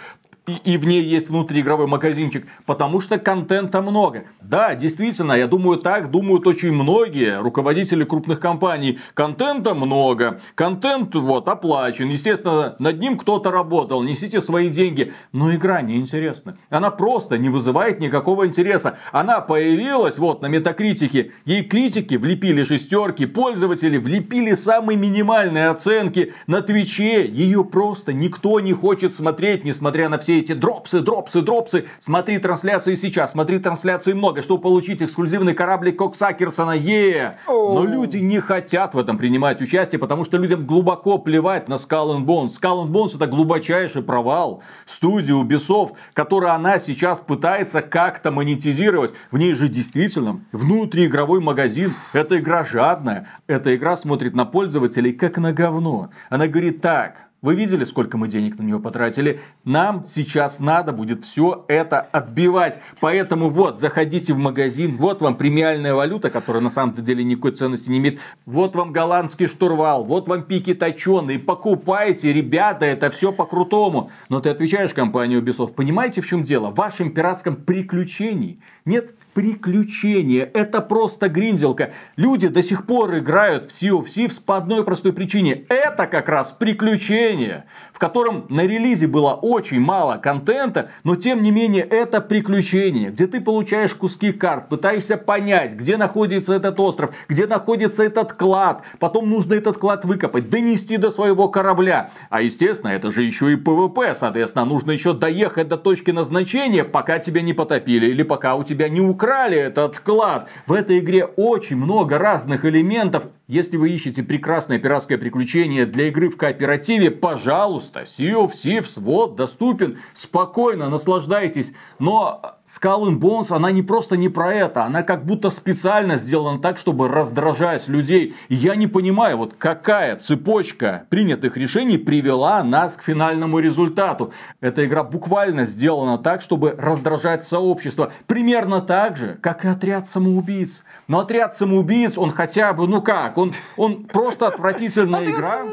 И, 0.47 0.73
и 0.73 0.77
в 0.77 0.87
ней 0.87 1.03
есть 1.03 1.29
внутриигровой 1.29 1.87
магазинчик, 1.87 2.47
потому 2.65 3.01
что 3.01 3.19
контента 3.19 3.81
много. 3.81 4.23
Да, 4.41 4.75
действительно, 4.75 5.33
я 5.33 5.47
думаю, 5.47 5.77
так 5.77 6.09
думают 6.09 6.47
очень 6.47 6.71
многие 6.71 7.39
руководители 7.41 8.05
крупных 8.05 8.39
компаний. 8.39 8.99
Контента 9.13 9.73
много, 9.73 10.39
контент 10.55 11.13
вот 11.15 11.49
оплачен, 11.49 12.07
естественно, 12.09 12.75
над 12.79 12.99
ним 12.99 13.17
кто-то 13.17 13.51
работал, 13.51 14.01
несите 14.03 14.41
свои 14.41 14.69
деньги, 14.69 15.13
но 15.33 15.53
игра 15.53 15.81
неинтересна. 15.81 16.57
Она 16.69 16.91
просто 16.91 17.37
не 17.37 17.49
вызывает 17.49 17.99
никакого 17.99 18.47
интереса. 18.47 18.97
Она 19.11 19.41
появилась 19.41 20.17
вот 20.17 20.41
на 20.41 20.47
метакритике, 20.47 21.31
ей 21.45 21.63
критики 21.63 22.15
влепили 22.15 22.63
шестерки, 22.63 23.25
пользователи 23.25 23.97
влепили 23.97 24.53
самые 24.53 24.97
минимальные 24.97 25.67
оценки 25.67 26.33
на 26.47 26.61
Твиче, 26.61 27.27
ее 27.27 27.65
просто 27.65 28.13
никто 28.13 28.61
не 28.61 28.71
хочет 28.71 29.13
смотреть, 29.13 29.65
несмотря 29.65 30.07
на 30.07 30.17
все 30.17 30.36
эти 30.39 30.53
дропсы, 30.53 31.01
дропсы, 31.01 31.41
дропсы. 31.41 31.85
Смотри 31.99 32.37
трансляции 32.37 32.95
сейчас, 32.95 33.31
смотри 33.31 33.59
трансляции 33.59 34.13
много, 34.13 34.41
чтобы 34.41 34.61
получить 34.61 35.01
эксклюзивный 35.01 35.53
кораблик 35.53 35.97
Коксакерсона. 35.97 36.71
Е! 36.71 37.37
Но 37.47 37.85
люди 37.85 38.17
не 38.17 38.39
хотят 38.39 38.93
в 38.93 38.99
этом 38.99 39.17
принимать 39.17 39.61
участие, 39.61 39.99
потому 39.99 40.25
что 40.25 40.37
людям 40.37 40.65
глубоко 40.65 41.17
плевать 41.17 41.67
на 41.67 41.75
Skull 41.75 42.17
and 42.17 42.25
Bones. 42.25 42.49
Skull 42.59 42.85
and 42.85 42.91
Bones 42.91 43.15
это 43.15 43.27
глубочайший 43.27 44.03
провал 44.03 44.63
студии 44.85 45.33
Ubisoft, 45.33 45.93
которую 46.13 46.51
она 46.51 46.79
сейчас 46.79 47.19
пытается 47.19 47.81
как-то 47.81 48.31
монетизировать. 48.31 49.13
В 49.31 49.37
ней 49.37 49.53
же 49.53 49.67
действительно 49.67 50.41
внутриигровой 50.51 51.39
магазин. 51.39 51.93
Эта 52.13 52.39
игра 52.39 52.63
жадная. 52.63 53.27
Эта 53.47 53.75
игра 53.75 53.97
смотрит 53.97 54.33
на 54.33 54.45
пользователей 54.45 55.13
как 55.13 55.37
на 55.37 55.53
говно. 55.53 56.09
Она 56.29 56.47
говорит 56.47 56.81
так, 56.81 57.26
вы 57.43 57.53
видели, 57.53 57.83
сколько 57.83 58.17
мы 58.17 58.27
денег 58.27 58.57
на 58.57 58.63
нее 58.63 58.79
потратили? 58.79 59.39
Нам 59.63 60.05
сейчас 60.07 60.59
надо 60.59 60.91
будет 60.91 61.23
все 61.23 61.65
это 61.67 61.99
отбивать. 61.99 62.79
Поэтому 62.99 63.49
вот, 63.49 63.79
заходите 63.79 64.33
в 64.33 64.37
магазин, 64.37 64.97
вот 64.97 65.21
вам 65.21 65.37
премиальная 65.37 65.93
валюта, 65.93 66.31
которая 66.31 66.63
на 66.63 66.69
самом 66.69 66.95
деле 66.95 67.23
никакой 67.23 67.51
ценности 67.51 67.89
не 67.89 67.99
имеет. 67.99 68.19
Вот 68.47 68.75
вам 68.75 68.91
голландский 68.91 69.45
штурвал, 69.45 70.03
вот 70.03 70.27
вам 70.27 70.43
пики 70.43 70.73
точеные. 70.73 71.37
Покупайте, 71.37 72.33
ребята, 72.33 72.85
это 72.85 73.11
все 73.11 73.31
по-крутому. 73.31 74.09
Но 74.29 74.39
ты 74.39 74.49
отвечаешь 74.49 74.95
компании 74.95 75.39
Ubisoft, 75.39 75.73
понимаете, 75.73 76.21
в 76.21 76.27
чем 76.27 76.43
дело? 76.43 76.71
В 76.71 76.75
вашем 76.75 77.11
пиратском 77.11 77.55
приключении 77.55 78.59
нет 78.85 79.13
приключение. 79.37 80.45
Это 80.45 80.81
просто 80.81 81.29
гриндилка. 81.29 81.91
Люди 82.15 82.47
до 82.47 82.63
сих 82.63 82.87
пор 82.87 83.19
играют 83.19 83.65
в 83.65 83.69
Sea 83.69 83.91
of 83.91 84.05
Thieves 84.05 84.41
по 84.43 84.57
одной 84.57 84.83
простой 84.83 85.13
причине. 85.13 85.63
Это 85.69 86.07
как 86.07 86.27
раз 86.27 86.55
приключение, 86.57 87.65
в 87.93 87.99
котором 87.99 88.47
на 88.49 88.61
релизе 88.61 89.05
было 89.05 89.33
очень 89.33 89.79
мало 89.79 90.17
контента, 90.17 90.89
но 91.03 91.15
тем 91.15 91.43
не 91.43 91.51
менее 91.51 91.83
это 91.83 92.19
приключение, 92.19 93.11
где 93.11 93.27
ты 93.27 93.39
получаешь 93.39 93.93
куски 93.93 94.31
карт, 94.31 94.69
пытаешься 94.69 95.17
понять, 95.17 95.75
где 95.75 95.97
находится 95.97 96.55
этот 96.55 96.79
остров, 96.79 97.11
где 97.29 97.45
находится 97.45 98.03
этот 98.03 98.33
клад. 98.33 98.81
Потом 98.97 99.29
нужно 99.29 99.53
этот 99.53 99.77
клад 99.77 100.03
выкопать, 100.03 100.49
донести 100.49 100.97
до 100.97 101.11
своего 101.11 101.47
корабля. 101.47 102.09
А 102.31 102.41
естественно, 102.41 102.89
это 102.89 103.11
же 103.11 103.21
еще 103.21 103.53
и 103.53 103.55
PvP, 103.55 104.15
соответственно, 104.15 104.65
нужно 104.65 104.93
еще 104.93 105.13
доехать 105.13 105.67
до 105.67 105.77
точки 105.77 106.09
назначения, 106.09 106.83
пока 106.83 107.19
тебя 107.19 107.43
не 107.43 107.53
потопили 107.53 108.07
или 108.07 108.23
пока 108.23 108.55
у 108.55 108.63
тебя 108.63 108.89
не 108.89 108.99
украли 108.99 109.26
украли 109.27 109.57
этот 109.57 109.99
клад. 109.99 110.47
В 110.67 110.71
этой 110.71 110.99
игре 110.99 111.25
очень 111.25 111.75
много 111.75 112.17
разных 112.17 112.63
элементов. 112.63 113.25
Если 113.47 113.75
вы 113.75 113.89
ищете 113.89 114.23
прекрасное 114.23 114.79
пиратское 114.79 115.17
приключение 115.17 115.85
для 115.85 116.07
игры 116.07 116.29
в 116.29 116.37
кооперативе, 116.37 117.11
пожалуйста, 117.11 118.03
Sea 118.03 118.45
of 118.45 118.51
Thieves, 118.53 118.93
вот, 118.95 119.35
доступен. 119.35 119.97
Спокойно, 120.13 120.89
наслаждайтесь. 120.89 121.73
Но 121.99 122.56
Skull 122.67 123.07
and 123.07 123.19
Bones, 123.19 123.55
она 123.55 123.71
не 123.71 123.81
просто 123.81 124.17
не 124.17 124.27
про 124.27 124.53
это, 124.53 124.83
она 124.83 125.01
как 125.01 125.25
будто 125.25 125.49
специально 125.49 126.17
сделана 126.17 126.59
так, 126.59 126.77
чтобы 126.77 127.07
раздражать 127.07 127.87
людей. 127.87 128.35
И 128.49 128.55
я 128.55 128.75
не 128.75 128.87
понимаю, 128.87 129.37
вот 129.37 129.53
какая 129.57 130.17
цепочка 130.17 131.05
принятых 131.09 131.55
решений 131.55 131.97
привела 131.97 132.61
нас 132.63 132.97
к 132.97 133.03
финальному 133.03 133.59
результату. 133.59 134.33
Эта 134.59 134.85
игра 134.85 135.03
буквально 135.03 135.63
сделана 135.63 136.17
так, 136.17 136.41
чтобы 136.41 136.75
раздражать 136.77 137.45
сообщество. 137.45 138.11
Примерно 138.25 138.81
так 138.81 139.15
же, 139.15 139.37
как 139.41 139.63
и 139.63 139.69
отряд 139.69 140.05
самоубийц. 140.05 140.83
Но 141.07 141.19
отряд 141.19 141.53
самоубийц, 141.53 142.17
он 142.17 142.31
хотя 142.31 142.73
бы, 142.73 142.85
ну 142.85 143.01
как, 143.01 143.37
он, 143.37 143.53
он 143.77 144.03
просто 144.03 144.47
отвратительная 144.47 145.29
игра 145.29 145.63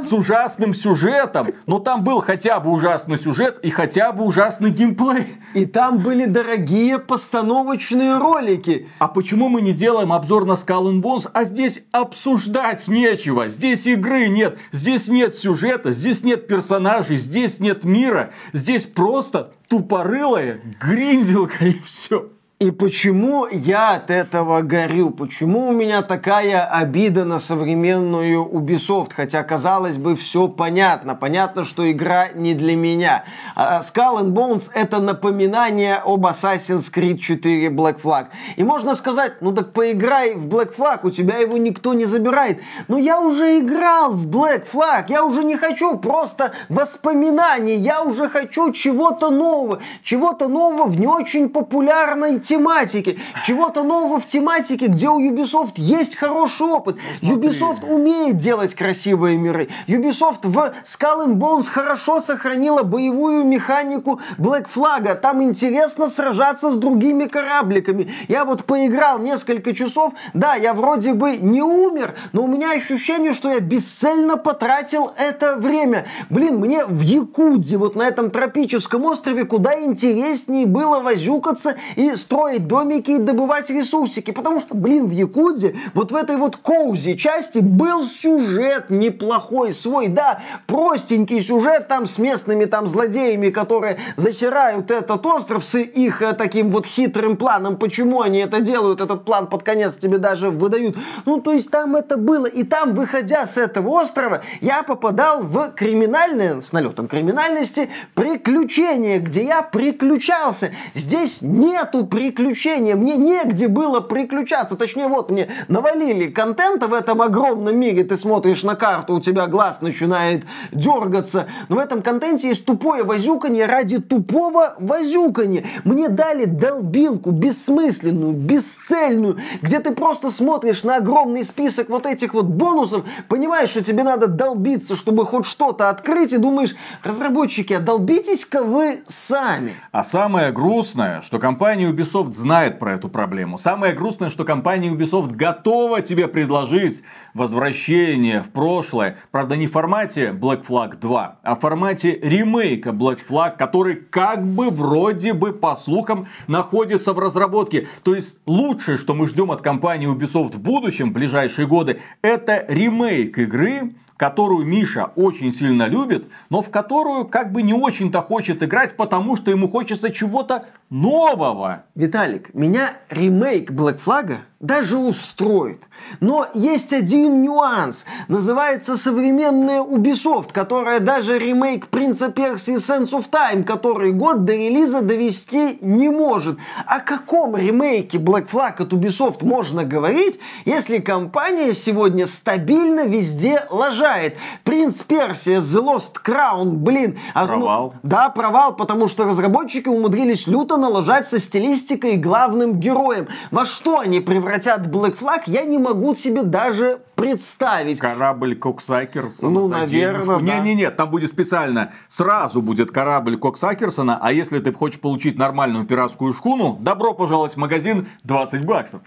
с 0.00 0.12
ужасным 0.12 0.74
сюжетом. 0.74 1.48
Но 1.66 1.80
там 1.80 2.04
был 2.04 2.20
хотя 2.20 2.60
бы 2.60 2.70
ужасный 2.70 3.18
сюжет 3.18 3.58
и 3.64 3.70
хотя 3.70 4.12
бы 4.12 4.22
ужасный 4.24 4.70
геймплей. 4.70 5.38
И 5.54 5.66
там 5.66 5.98
были 5.98 6.19
дорогие 6.26 6.98
постановочные 6.98 8.18
ролики. 8.18 8.88
А 8.98 9.08
почему 9.08 9.48
мы 9.48 9.60
не 9.60 9.72
делаем 9.72 10.12
обзор 10.12 10.44
на 10.44 10.52
Skull 10.52 10.90
and 10.90 11.02
Bones, 11.02 11.30
а 11.32 11.44
здесь 11.44 11.82
обсуждать 11.92 12.86
нечего? 12.88 13.48
Здесь 13.48 13.86
игры 13.86 14.28
нет, 14.28 14.58
здесь 14.72 15.08
нет 15.08 15.36
сюжета, 15.36 15.92
здесь 15.92 16.22
нет 16.22 16.46
персонажей, 16.46 17.16
здесь 17.16 17.60
нет 17.60 17.84
мира. 17.84 18.32
Здесь 18.52 18.84
просто 18.84 19.52
тупорылая 19.68 20.60
гринделка 20.80 21.64
и 21.64 21.78
все. 21.78 22.30
И 22.60 22.70
почему 22.72 23.46
я 23.50 23.94
от 23.94 24.10
этого 24.10 24.60
горю? 24.60 25.08
Почему 25.08 25.68
у 25.68 25.72
меня 25.72 26.02
такая 26.02 26.62
обида 26.66 27.24
на 27.24 27.40
современную 27.40 28.44
Ubisoft? 28.44 29.12
Хотя, 29.16 29.42
казалось 29.42 29.96
бы, 29.96 30.14
все 30.14 30.46
понятно. 30.46 31.14
Понятно, 31.14 31.64
что 31.64 31.90
игра 31.90 32.28
не 32.34 32.52
для 32.52 32.76
меня. 32.76 33.24
А, 33.56 33.80
Skull 33.80 34.20
and 34.20 34.32
Bones 34.34 34.70
это 34.74 35.00
напоминание 35.00 36.02
об 36.04 36.26
Assassin's 36.26 36.92
Creed 36.94 37.16
4 37.16 37.68
Black 37.68 38.02
Flag. 38.02 38.26
И 38.56 38.62
можно 38.62 38.94
сказать, 38.94 39.40
ну 39.40 39.52
так 39.52 39.72
поиграй 39.72 40.34
в 40.34 40.46
Black 40.46 40.76
Flag, 40.76 40.98
у 41.04 41.10
тебя 41.10 41.38
его 41.38 41.56
никто 41.56 41.94
не 41.94 42.04
забирает. 42.04 42.60
Но 42.88 42.98
я 42.98 43.22
уже 43.22 43.60
играл 43.60 44.10
в 44.10 44.26
Black 44.26 44.66
Flag, 44.70 45.06
я 45.08 45.24
уже 45.24 45.44
не 45.44 45.56
хочу 45.56 45.96
просто 45.96 46.52
воспоминаний, 46.68 47.76
я 47.76 48.02
уже 48.02 48.28
хочу 48.28 48.70
чего-то 48.72 49.30
нового. 49.30 49.80
Чего-то 50.04 50.46
нового 50.48 50.84
в 50.84 51.00
не 51.00 51.06
очень 51.06 51.48
популярной 51.48 52.38
тематике, 52.50 53.18
чего-то 53.46 53.84
нового 53.84 54.18
в 54.18 54.26
тематике, 54.26 54.86
где 54.86 55.08
у 55.08 55.20
Ubisoft 55.20 55.74
есть 55.76 56.16
хороший 56.16 56.66
опыт. 56.66 56.96
Ubisoft 57.22 57.86
умеет 57.86 58.38
делать 58.38 58.74
красивые 58.74 59.38
миры. 59.38 59.68
Ubisoft 59.86 60.40
в 60.42 60.74
Skull 60.84 61.26
and 61.26 61.34
Bones 61.34 61.68
хорошо 61.70 62.20
сохранила 62.20 62.82
боевую 62.82 63.44
механику 63.44 64.20
Black 64.36 64.66
Flag. 64.74 65.14
Там 65.20 65.42
интересно 65.44 66.08
сражаться 66.08 66.72
с 66.72 66.76
другими 66.76 67.26
корабликами. 67.26 68.12
Я 68.26 68.44
вот 68.44 68.64
поиграл 68.64 69.20
несколько 69.20 69.72
часов. 69.72 70.12
Да, 70.34 70.56
я 70.56 70.74
вроде 70.74 71.14
бы 71.14 71.36
не 71.36 71.62
умер, 71.62 72.16
но 72.32 72.42
у 72.42 72.48
меня 72.48 72.72
ощущение, 72.72 73.32
что 73.32 73.48
я 73.48 73.60
бесцельно 73.60 74.36
потратил 74.36 75.12
это 75.16 75.54
время. 75.54 76.06
Блин, 76.30 76.56
мне 76.56 76.84
в 76.84 77.00
Якудзе, 77.00 77.76
вот 77.76 77.94
на 77.94 78.02
этом 78.02 78.32
тропическом 78.32 79.04
острове, 79.04 79.44
куда 79.44 79.80
интереснее 79.80 80.66
было 80.66 80.98
возюкаться 80.98 81.76
и 81.94 82.16
строить 82.16 82.39
строить 82.40 82.66
домики 82.66 83.10
и 83.10 83.18
добывать 83.18 83.68
ресурсики. 83.68 84.30
Потому 84.30 84.60
что, 84.60 84.74
блин, 84.74 85.06
в 85.06 85.10
Якудзе, 85.10 85.76
вот 85.92 86.10
в 86.10 86.14
этой 86.14 86.36
вот 86.36 86.56
коузи 86.56 87.14
части 87.14 87.58
был 87.58 88.06
сюжет 88.06 88.88
неплохой 88.88 89.74
свой. 89.74 90.08
Да, 90.08 90.40
простенький 90.66 91.40
сюжет 91.42 91.88
там 91.88 92.06
с 92.06 92.16
местными 92.18 92.64
там 92.64 92.86
злодеями, 92.86 93.50
которые 93.50 93.98
затирают 94.16 94.90
этот 94.90 95.26
остров 95.26 95.64
с 95.64 95.78
их 95.78 96.22
э, 96.22 96.32
таким 96.32 96.70
вот 96.70 96.86
хитрым 96.86 97.36
планом. 97.36 97.76
Почему 97.76 98.22
они 98.22 98.38
это 98.38 98.60
делают? 98.60 99.02
Этот 99.02 99.24
план 99.26 99.46
под 99.46 99.62
конец 99.62 99.96
тебе 99.96 100.16
даже 100.16 100.48
выдают. 100.50 100.96
Ну, 101.26 101.40
то 101.40 101.52
есть 101.52 101.70
там 101.70 101.94
это 101.96 102.16
было. 102.16 102.46
И 102.46 102.64
там, 102.64 102.94
выходя 102.94 103.46
с 103.46 103.58
этого 103.58 103.90
острова, 104.00 104.40
я 104.62 104.82
попадал 104.82 105.42
в 105.42 105.72
криминальное, 105.72 106.62
с 106.62 106.72
налетом 106.72 107.06
криминальности, 107.06 107.90
приключение, 108.14 109.18
где 109.18 109.44
я 109.44 109.62
приключался. 109.62 110.72
Здесь 110.94 111.42
нету 111.42 112.06
приключений 112.06 112.29
приключения. 112.30 112.94
Мне 112.94 113.16
негде 113.16 113.66
было 113.68 114.00
приключаться. 114.00 114.76
Точнее, 114.76 115.08
вот 115.08 115.30
мне 115.30 115.48
навалили 115.68 116.26
контента 116.30 116.86
в 116.86 116.94
этом 116.94 117.22
огромном 117.22 117.76
мире. 117.76 118.04
Ты 118.04 118.16
смотришь 118.16 118.62
на 118.62 118.76
карту, 118.76 119.14
у 119.14 119.20
тебя 119.20 119.46
глаз 119.46 119.80
начинает 119.80 120.44
дергаться. 120.70 121.48
Но 121.68 121.76
в 121.76 121.78
этом 121.78 122.02
контенте 122.02 122.48
есть 122.48 122.64
тупое 122.64 123.02
возюканье 123.02 123.66
ради 123.66 123.98
тупого 123.98 124.74
возюканья. 124.78 125.64
Мне 125.84 126.08
дали 126.08 126.44
долбилку 126.44 127.30
бессмысленную, 127.30 128.32
бесцельную, 128.32 129.38
где 129.60 129.80
ты 129.80 129.92
просто 129.92 130.30
смотришь 130.30 130.84
на 130.84 130.96
огромный 130.96 131.44
список 131.44 131.88
вот 131.88 132.06
этих 132.06 132.34
вот 132.34 132.46
бонусов, 132.46 133.04
понимаешь, 133.28 133.70
что 133.70 133.82
тебе 133.82 134.04
надо 134.04 134.28
долбиться, 134.28 134.94
чтобы 134.96 135.26
хоть 135.26 135.46
что-то 135.46 135.88
открыть, 135.88 136.32
и 136.32 136.38
думаешь, 136.38 136.74
разработчики, 137.02 137.72
а 137.72 137.80
долбитесь-ка 137.80 138.62
вы 138.62 139.02
сами. 139.08 139.74
А 139.90 140.04
самое 140.04 140.52
грустное, 140.52 141.22
что 141.22 141.38
компания 141.38 141.90
Ubisoft 141.90 142.19
Ubisoft 142.20 142.32
знает 142.32 142.78
про 142.78 142.94
эту 142.94 143.08
проблему. 143.08 143.58
Самое 143.58 143.94
грустное, 143.94 144.30
что 144.30 144.44
компания 144.44 144.90
Ubisoft 144.90 145.34
готова 145.34 146.00
тебе 146.00 146.28
предложить 146.28 147.02
возвращение 147.34 148.42
в 148.42 148.50
прошлое. 148.50 149.18
Правда, 149.30 149.56
не 149.56 149.66
в 149.66 149.72
формате 149.72 150.30
Black 150.30 150.66
Flag 150.66 150.98
2, 150.98 151.38
а 151.42 151.56
в 151.56 151.60
формате 151.60 152.18
ремейка 152.22 152.90
Black 152.90 153.20
Flag, 153.28 153.56
который 153.56 153.96
как 153.96 154.44
бы 154.44 154.70
вроде 154.70 155.32
бы 155.32 155.52
по 155.52 155.76
слухам 155.76 156.26
находится 156.46 157.12
в 157.12 157.18
разработке. 157.18 157.88
То 158.02 158.14
есть 158.14 158.38
лучшее, 158.46 158.96
что 158.96 159.14
мы 159.14 159.26
ждем 159.26 159.50
от 159.50 159.62
компании 159.62 160.12
Ubisoft 160.12 160.56
в 160.56 160.60
будущем, 160.60 161.10
в 161.10 161.12
ближайшие 161.12 161.66
годы, 161.66 162.00
это 162.22 162.64
ремейк 162.68 163.38
игры, 163.38 163.94
которую 164.20 164.66
Миша 164.66 165.12
очень 165.16 165.50
сильно 165.50 165.86
любит, 165.88 166.28
но 166.50 166.60
в 166.60 166.68
которую 166.68 167.24
как 167.24 167.52
бы 167.52 167.62
не 167.62 167.72
очень-то 167.72 168.20
хочет 168.20 168.62
играть, 168.62 168.94
потому 168.94 169.34
что 169.34 169.50
ему 169.50 169.66
хочется 169.66 170.10
чего-то 170.10 170.66
нового. 170.90 171.84
Виталик, 171.94 172.52
меня 172.52 172.98
ремейк 173.08 173.70
Black 173.70 173.98
Flag 174.04 174.40
даже 174.60 174.98
устроит. 174.98 175.84
Но 176.20 176.46
есть 176.52 176.92
один 176.92 177.40
нюанс. 177.40 178.04
Называется 178.28 178.98
современная 178.98 179.80
Ubisoft, 179.80 180.52
которая 180.52 181.00
даже 181.00 181.38
ремейк 181.38 181.86
Принца 181.86 182.30
Персии 182.30 182.76
Sense 182.76 183.12
of 183.12 183.30
Time, 183.30 183.64
который 183.64 184.12
год 184.12 184.44
до 184.44 184.52
релиза 184.52 185.00
довести 185.00 185.78
не 185.80 186.10
может. 186.10 186.58
О 186.84 187.00
каком 187.00 187.56
ремейке 187.56 188.18
Black 188.18 188.50
Flag 188.50 188.82
от 188.82 188.92
Ubisoft 188.92 189.42
можно 189.42 189.84
говорить, 189.84 190.38
если 190.66 190.98
компания 190.98 191.72
сегодня 191.72 192.26
стабильно 192.26 193.06
везде 193.06 193.64
лажает? 194.10 194.36
Принц 194.64 195.02
Персия, 195.02 195.60
The 195.60 195.82
Lost 195.82 196.14
Crown, 196.24 196.70
блин. 196.70 197.18
А, 197.34 197.46
провал. 197.46 197.94
Ну, 197.94 198.00
да, 198.08 198.28
провал, 198.28 198.74
потому 198.74 199.08
что 199.08 199.24
разработчики 199.24 199.88
умудрились 199.88 200.46
люто 200.46 200.76
налажать 200.76 201.28
со 201.28 201.38
стилистикой 201.38 202.14
и 202.14 202.16
главным 202.16 202.78
героем. 202.78 203.28
Во 203.50 203.64
что 203.64 203.98
они 203.98 204.20
превратят 204.20 204.86
Black 204.86 205.18
Flag, 205.18 205.42
я 205.46 205.64
не 205.64 205.78
могу 205.78 206.14
себе 206.14 206.42
даже 206.42 207.00
представить. 207.20 207.98
Корабль 207.98 208.56
Коксакерсона. 208.56 209.50
Ну, 209.50 209.68
наверное, 209.68 210.38
да. 210.38 210.58
Не-не-не, 210.58 210.90
там 210.90 211.10
будет 211.10 211.30
специально, 211.30 211.92
сразу 212.08 212.62
будет 212.62 212.90
корабль 212.90 213.36
Коксакерсона, 213.36 214.18
а 214.20 214.32
если 214.32 214.58
ты 214.58 214.72
хочешь 214.72 215.00
получить 215.00 215.38
нормальную 215.38 215.86
пиратскую 215.86 216.32
шхуну, 216.32 216.78
добро 216.80 217.14
пожаловать 217.14 217.54
в 217.54 217.56
магазин 217.56 218.08
20 218.24 218.64
баксов. 218.64 219.02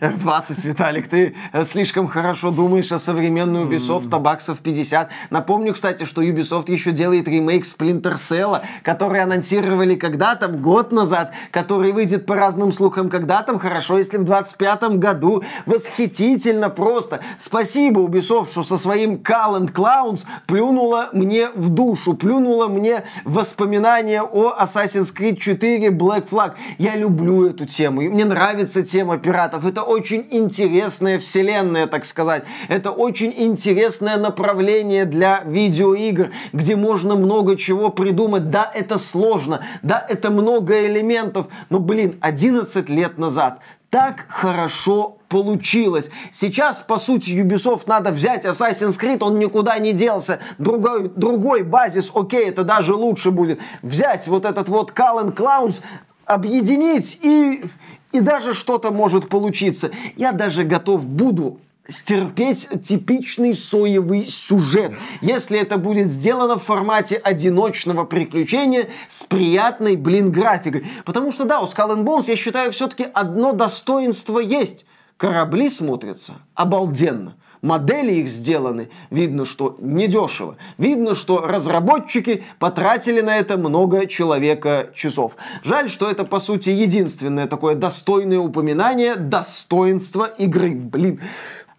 F20, 0.00 0.60
Виталик, 0.62 1.08
ты 1.08 1.34
э, 1.52 1.64
слишком 1.64 2.06
хорошо 2.06 2.50
думаешь 2.50 2.92
о 2.92 2.98
современной 2.98 3.64
Ubisoft, 3.64 4.08
mm. 4.08 4.18
баксов 4.20 4.60
50. 4.60 5.08
Напомню, 5.30 5.74
кстати, 5.74 6.04
что 6.04 6.22
Ubisoft 6.22 6.70
еще 6.70 6.92
делает 6.92 7.26
ремейк 7.26 7.64
Splinter 7.64 8.14
Cell, 8.14 8.60
который 8.82 9.20
анонсировали 9.20 9.96
когда-то, 9.96 10.48
год 10.48 10.92
назад, 10.92 11.32
который 11.50 11.92
выйдет 11.92 12.24
по 12.26 12.36
разным 12.36 12.72
слухам 12.72 13.08
когда-то, 13.08 13.58
хорошо, 13.58 13.98
если 13.98 14.18
в 14.18 14.24
25 14.24 14.98
году. 14.98 15.42
Восхитительно 15.66 16.70
просто. 16.70 17.20
Спасибо 17.50 18.02
Ubisoft, 18.02 18.52
что 18.52 18.62
со 18.62 18.78
своим 18.78 19.14
Call 19.14 19.58
and 19.58 19.72
Clowns 19.72 20.20
плюнула 20.46 21.08
мне 21.12 21.50
в 21.50 21.68
душу, 21.68 22.14
плюнула 22.14 22.68
мне 22.68 23.02
воспоминания 23.24 24.22
о 24.22 24.54
Assassin's 24.56 25.12
Creed 25.12 25.34
4 25.34 25.88
Black 25.88 26.28
Flag. 26.28 26.52
Я 26.78 26.94
люблю 26.94 27.48
эту 27.48 27.66
тему, 27.66 28.02
мне 28.02 28.24
нравится 28.24 28.84
тема 28.84 29.18
пиратов 29.18 29.66
это 29.66 29.82
очень 29.82 30.28
интересная 30.30 31.18
вселенная, 31.18 31.88
так 31.88 32.04
сказать. 32.04 32.44
Это 32.68 32.92
очень 32.92 33.34
интересное 33.36 34.16
направление 34.16 35.04
для 35.04 35.42
видеоигр, 35.44 36.30
где 36.52 36.76
можно 36.76 37.16
много 37.16 37.56
чего 37.56 37.90
придумать. 37.90 38.50
Да, 38.50 38.70
это 38.72 38.96
сложно, 38.96 39.64
да, 39.82 40.06
это 40.08 40.30
много 40.30 40.86
элементов, 40.86 41.48
но, 41.68 41.80
блин, 41.80 42.16
11 42.20 42.88
лет 42.88 43.18
назад 43.18 43.58
так 43.90 44.26
хорошо 44.28 45.18
получилось. 45.28 46.10
Сейчас, 46.32 46.80
по 46.80 46.98
сути, 46.98 47.30
Ubisoft 47.30 47.82
надо 47.86 48.12
взять 48.12 48.44
Assassin's 48.44 48.98
Creed, 48.98 49.22
он 49.22 49.38
никуда 49.38 49.78
не 49.78 49.92
делся. 49.92 50.38
Другой, 50.58 51.08
другой 51.08 51.62
базис, 51.64 52.10
окей, 52.14 52.48
это 52.48 52.64
даже 52.64 52.94
лучше 52.94 53.30
будет. 53.30 53.58
Взять 53.82 54.26
вот 54.28 54.44
этот 54.44 54.68
вот 54.68 54.92
Call 54.92 55.34
Clowns, 55.34 55.82
объединить 56.24 57.18
и 57.22 57.64
и 58.12 58.20
даже 58.20 58.54
что-то 58.54 58.90
может 58.90 59.28
получиться. 59.28 59.90
Я 60.16 60.32
даже 60.32 60.64
готов 60.64 61.06
буду 61.06 61.60
стерпеть 61.88 62.68
типичный 62.84 63.54
соевый 63.54 64.26
сюжет, 64.26 64.92
если 65.20 65.58
это 65.58 65.76
будет 65.76 66.08
сделано 66.08 66.58
в 66.58 66.64
формате 66.64 67.16
одиночного 67.16 68.04
приключения 68.04 68.88
с 69.08 69.22
приятной, 69.22 69.96
блин, 69.96 70.30
графикой. 70.30 70.86
Потому 71.04 71.32
что, 71.32 71.44
да, 71.44 71.60
у 71.60 71.66
Skull 71.66 71.96
and 71.96 72.04
Bones, 72.04 72.24
я 72.28 72.36
считаю, 72.36 72.72
все-таки 72.72 73.06
одно 73.12 73.52
достоинство 73.52 74.38
есть. 74.38 74.84
Корабли 75.16 75.68
смотрятся 75.68 76.36
обалденно 76.54 77.34
модели 77.62 78.12
их 78.12 78.28
сделаны, 78.28 78.90
видно, 79.10 79.44
что 79.44 79.76
недешево. 79.80 80.56
Видно, 80.78 81.14
что 81.14 81.46
разработчики 81.46 82.44
потратили 82.58 83.20
на 83.20 83.36
это 83.36 83.56
много 83.56 84.06
человека 84.06 84.90
часов. 84.94 85.36
Жаль, 85.62 85.90
что 85.90 86.10
это, 86.10 86.24
по 86.24 86.40
сути, 86.40 86.70
единственное 86.70 87.46
такое 87.46 87.74
достойное 87.74 88.38
упоминание 88.38 89.16
достоинства 89.16 90.24
игры. 90.24 90.74
Блин, 90.74 91.20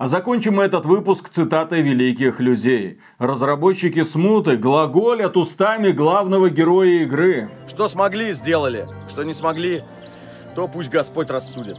а 0.01 0.07
закончим 0.07 0.55
мы 0.55 0.63
этот 0.63 0.87
выпуск 0.87 1.29
цитатой 1.29 1.83
великих 1.83 2.39
людей. 2.39 2.99
Разработчики 3.19 4.01
смуты 4.01 4.57
глаголят 4.57 5.37
устами 5.37 5.91
главного 5.91 6.49
героя 6.49 7.03
игры. 7.03 7.51
Что 7.67 7.87
смогли, 7.87 8.33
сделали. 8.33 8.87
Что 9.07 9.21
не 9.21 9.35
смогли, 9.35 9.83
то 10.55 10.67
пусть 10.67 10.89
Господь 10.89 11.29
рассудит. 11.29 11.77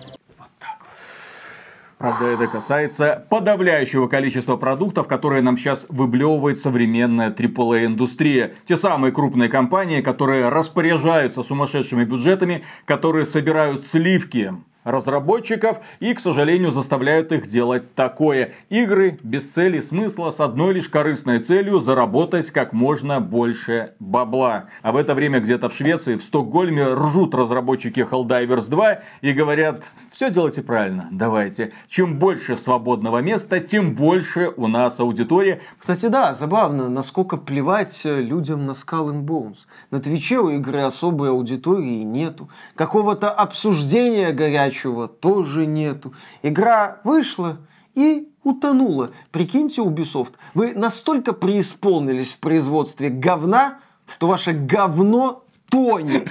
Правда, 1.99 2.27
это 2.27 2.47
касается 2.47 3.27
подавляющего 3.29 4.07
количества 4.07 4.57
продуктов, 4.57 5.09
которые 5.09 5.43
нам 5.43 5.59
сейчас 5.59 5.87
выблевывает 5.89 6.59
современная 6.59 7.33
AAA-индустрия. 7.33 8.55
Те 8.67 8.77
самые 8.77 9.11
крупные 9.11 9.49
компании, 9.49 10.01
которые 10.01 10.49
распоряжаются 10.49 11.43
сумасшедшими 11.43 12.05
бюджетами, 12.05 12.63
которые 12.85 13.25
собирают 13.25 13.85
сливки 13.85 14.55
разработчиков 14.85 15.79
и, 16.01 16.13
к 16.15 16.21
сожалению, 16.21 16.73
заставляют 16.73 17.33
их 17.33 17.47
делать 17.47 17.95
такое. 17.95 18.53
Игры 18.69 19.19
без 19.23 19.49
цели 19.49 19.81
смысла 19.81 20.31
с 20.31 20.41
одной 20.41 20.75
лишь 20.75 20.89
корыстной 20.89 21.41
целью 21.41 21.81
заработать 21.81 22.51
как 22.51 22.73
можно 22.73 23.21
больше 23.21 23.95
бабла. 23.99 24.67
А 24.83 24.93
в 24.93 24.97
это 24.97 25.15
время 25.15 25.41
где-то 25.41 25.69
в 25.69 25.75
Швеции, 25.75 26.17
в 26.17 26.23
Стокгольме 26.23 26.87
ржут 26.95 27.35
разработчики 27.35 28.01
Helldivers 28.01 28.69
2 28.69 29.01
и 29.21 29.33
говорят, 29.33 29.85
все 30.13 30.31
делайте 30.31 30.63
правильно, 30.63 31.09
давайте. 31.11 31.73
Чем 31.89 32.19
больше 32.19 32.57
свободного 32.57 33.19
места, 33.19 33.61
тем 33.61 33.95
больше 33.95 34.53
у 34.57 34.67
нас 34.67 34.99
аудитория. 35.01 35.61
Кстати, 35.79 36.07
да, 36.07 36.35
забавно, 36.35 36.89
насколько 36.89 37.37
плевать 37.37 38.01
э, 38.05 38.21
людям 38.21 38.67
на 38.67 38.73
Skull 38.73 39.13
and 39.13 39.25
Bones. 39.25 39.57
На 39.91 40.01
Твиче 40.01 40.39
у 40.39 40.51
игры 40.51 40.81
особой 40.81 41.31
аудитории 41.31 42.03
нету. 42.03 42.49
Какого-то 42.75 43.31
обсуждения 43.31 44.33
горячего 44.33 44.72
горячего 44.73 45.09
тоже 45.09 45.67
нету. 45.67 46.15
Игра 46.43 47.01
вышла 47.05 47.59
и 47.95 48.29
утонула. 48.43 49.11
Прикиньте, 49.31 49.83
Ubisoft, 49.83 50.33
вы 50.55 50.73
настолько 50.75 51.33
преисполнились 51.33 52.33
в 52.33 52.39
производстве 52.39 53.11
говна, 53.11 53.79
что 54.07 54.27
ваше 54.27 54.53
говно 54.53 55.45
тонет. 55.71 56.29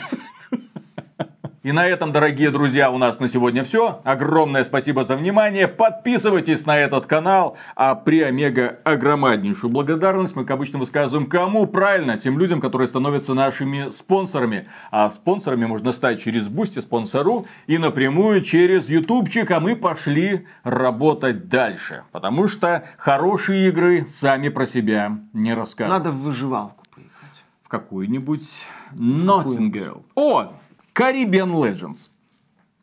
И 1.63 1.71
на 1.73 1.85
этом, 1.85 2.11
дорогие 2.11 2.49
друзья, 2.49 2.89
у 2.89 2.97
нас 2.97 3.19
на 3.19 3.27
сегодня 3.27 3.63
все. 3.63 4.01
Огромное 4.03 4.63
спасибо 4.63 5.03
за 5.03 5.15
внимание. 5.15 5.67
Подписывайтесь 5.67 6.65
на 6.65 6.75
этот 6.75 7.05
канал. 7.05 7.55
А 7.75 7.93
преомегаогромнейшую 7.93 9.71
благодарность 9.71 10.35
мы, 10.35 10.43
как 10.43 10.55
обычно, 10.55 10.79
высказываем 10.79 11.29
кому? 11.29 11.67
Правильно, 11.67 12.17
тем 12.17 12.39
людям, 12.39 12.61
которые 12.61 12.87
становятся 12.87 13.35
нашими 13.35 13.91
спонсорами. 13.91 14.69
А 14.89 15.07
спонсорами 15.11 15.67
можно 15.67 15.91
стать 15.91 16.19
через 16.19 16.49
Boosty, 16.49 16.79
Sponsr 16.79 17.45
и 17.67 17.77
напрямую 17.77 18.41
через 18.41 18.89
Ютубчик. 18.89 19.51
А 19.51 19.59
мы 19.59 19.75
пошли 19.75 20.47
работать 20.63 21.47
дальше. 21.47 22.05
Потому 22.11 22.47
что 22.47 22.85
хорошие 22.97 23.69
игры 23.69 24.07
сами 24.07 24.49
про 24.49 24.65
себя 24.65 25.19
не 25.31 25.53
рассказывают. 25.53 26.05
Надо 26.05 26.17
в 26.17 26.21
выживалку 26.21 26.85
поиграть. 26.89 27.43
В 27.61 27.67
какую-нибудь 27.67 28.49
Ноттингел. 28.93 30.03
О, 30.15 30.53
Caribbean 30.93 31.53
Legends. 31.53 32.09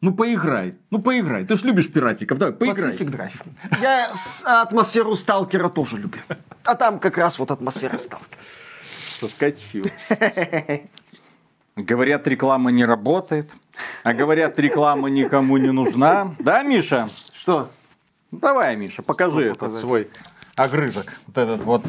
Ну 0.01 0.15
поиграй, 0.15 0.77
ну 0.91 1.01
поиграй. 1.01 1.45
Ты 1.45 1.57
ж 1.57 1.65
любишь 1.65 1.91
пиратиков, 1.93 2.39
да? 2.39 2.53
Поиграй. 2.53 2.93
Pacific 2.93 3.11
Drive. 3.11 3.43
Я 3.81 4.13
атмосферу 4.63 5.17
сталкера 5.17 5.69
тоже 5.69 5.97
люблю. 5.97 6.21
А 6.65 6.75
там 6.77 7.01
как 7.01 7.19
раз 7.19 7.39
вот 7.39 7.51
атмосфера 7.51 7.99
сталкера. 7.99 8.41
Соскочил. 9.21 9.85
Говорят, 11.75 12.27
реклама 12.29 12.71
не 12.71 12.85
работает. 12.85 13.53
А 14.05 14.13
говорят, 14.13 14.59
реклама 14.59 15.09
никому 15.09 15.57
не 15.57 15.73
нужна. 15.73 16.35
Да, 16.39 16.63
Миша? 16.63 17.11
Что? 17.33 17.71
Давай, 18.31 18.77
Миша, 18.77 19.03
покажи 19.03 19.47
этот 19.47 19.75
свой 19.77 20.11
огрызок. 20.55 21.13
Вот 21.27 21.39
этот 21.39 21.65
вот 21.65 21.85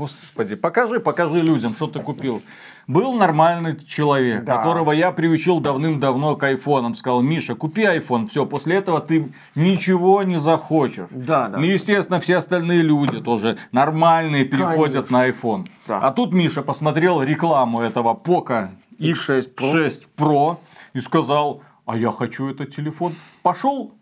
Господи, 0.00 0.54
покажи, 0.56 0.98
покажи 0.98 1.42
людям, 1.42 1.74
что 1.74 1.86
ты 1.86 2.00
купил. 2.00 2.42
Был 2.86 3.12
нормальный 3.12 3.76
человек, 3.84 4.44
Да. 4.44 4.56
которого 4.56 4.92
я 4.92 5.12
приучил 5.12 5.60
давным-давно 5.60 6.36
к 6.36 6.42
айфонам. 6.44 6.94
Сказал, 6.94 7.20
Миша, 7.20 7.54
купи 7.54 7.84
айфон. 7.84 8.26
Все, 8.26 8.46
после 8.46 8.76
этого 8.76 9.00
ты 9.02 9.30
ничего 9.54 10.22
не 10.22 10.38
захочешь. 10.38 11.08
Да, 11.10 11.48
да. 11.48 11.58
Ну, 11.58 11.64
естественно, 11.66 12.18
все 12.18 12.36
остальные 12.38 12.80
люди 12.80 13.20
тоже 13.20 13.58
нормальные 13.72 14.46
переходят 14.46 15.08
Конечно. 15.08 15.18
на 15.18 15.28
iPhone. 15.28 15.66
Да. 15.86 15.98
А 15.98 16.12
тут 16.12 16.32
Миша 16.32 16.62
посмотрел 16.62 17.20
рекламу 17.22 17.82
этого 17.82 18.14
Poco 18.14 18.70
X6 18.98 19.54
Pro. 19.54 19.74
X6 19.74 20.00
Pro 20.16 20.56
и 20.94 21.00
сказал, 21.00 21.60
а 21.90 21.96
я 21.96 22.10
хочу 22.12 22.48
этот 22.48 22.74
телефон. 22.74 23.14
Пошел 23.42 23.92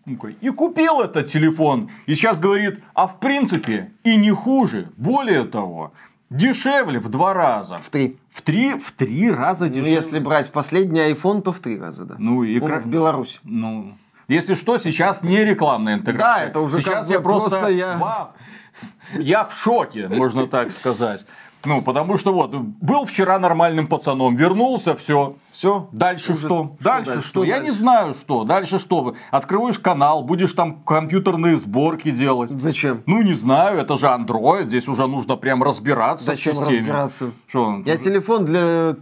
и 0.42 0.50
купил 0.50 1.00
этот 1.00 1.26
телефон. 1.28 1.88
И 2.06 2.14
сейчас 2.14 2.38
говорит, 2.38 2.80
а 2.94 3.06
в 3.06 3.18
принципе 3.18 3.92
и 4.04 4.14
не 4.16 4.30
хуже. 4.30 4.90
Более 4.98 5.44
того, 5.44 5.92
дешевле 6.28 6.98
в 7.00 7.08
два 7.08 7.32
раза. 7.32 7.78
В 7.78 7.88
три. 7.88 8.18
В 8.30 8.42
три, 8.42 8.74
в 8.74 8.92
три 8.92 9.30
раза 9.30 9.64
Ну, 9.64 9.70
дешевле. 9.70 9.92
если 9.94 10.18
брать 10.18 10.52
последний 10.52 11.00
iPhone, 11.00 11.40
то 11.40 11.50
в 11.52 11.60
три 11.60 11.78
раза, 11.80 12.04
да. 12.04 12.16
Ну, 12.18 12.44
и 12.44 12.60
Ну, 12.60 12.66
кра- 12.66 12.78
в 12.78 12.86
Беларуси. 12.86 13.38
Ну, 13.42 13.94
если 14.28 14.54
что, 14.54 14.76
сейчас 14.78 15.22
не 15.22 15.42
рекламная 15.42 15.94
интеграция. 15.94 16.44
Да, 16.44 16.50
это 16.50 16.60
уже 16.60 16.82
сейчас 16.82 17.08
я 17.08 17.20
просто, 17.20 17.48
просто 17.50 17.68
я- 17.70 17.96
Вау! 17.96 18.28
я 19.18 19.44
в 19.44 19.54
шоке, 19.56 20.08
можно 20.08 20.46
так 20.46 20.72
сказать. 20.72 21.24
Ну, 21.64 21.82
потому 21.82 22.16
что 22.18 22.32
вот, 22.32 22.54
был 22.54 23.04
вчера 23.04 23.38
нормальным 23.38 23.86
пацаном, 23.88 24.36
вернулся, 24.36 24.94
все. 24.94 25.34
Все. 25.52 25.88
Дальше 25.92 26.32
Ужас. 26.32 26.44
что? 26.44 26.76
Что 26.80 26.84
Дальше 26.84 27.10
дальше? 27.10 27.22
что? 27.22 27.28
Что 27.30 27.44
Я 27.44 27.56
дальше? 27.56 27.64
не 27.66 27.70
знаю 27.72 28.14
что. 28.14 28.44
Дальше 28.44 28.78
что? 28.78 29.14
Открываешь 29.32 29.78
канал, 29.78 30.22
будешь 30.22 30.52
там 30.52 30.76
компьютерные 30.84 31.56
сборки 31.56 32.10
делать. 32.12 32.50
Зачем? 32.50 33.02
Ну, 33.06 33.22
не 33.22 33.34
знаю, 33.34 33.78
это 33.78 33.96
же 33.96 34.06
Android, 34.06 34.66
здесь 34.66 34.86
уже 34.86 35.06
нужно 35.08 35.36
прям 35.36 35.62
разбираться 35.62 36.24
Зачем 36.26 36.52
в 36.54 36.56
системе. 36.58 36.78
разбираться? 36.78 37.30
Что? 37.48 37.82
Я 37.84 37.96
телефон 37.96 38.44
для 38.44 38.94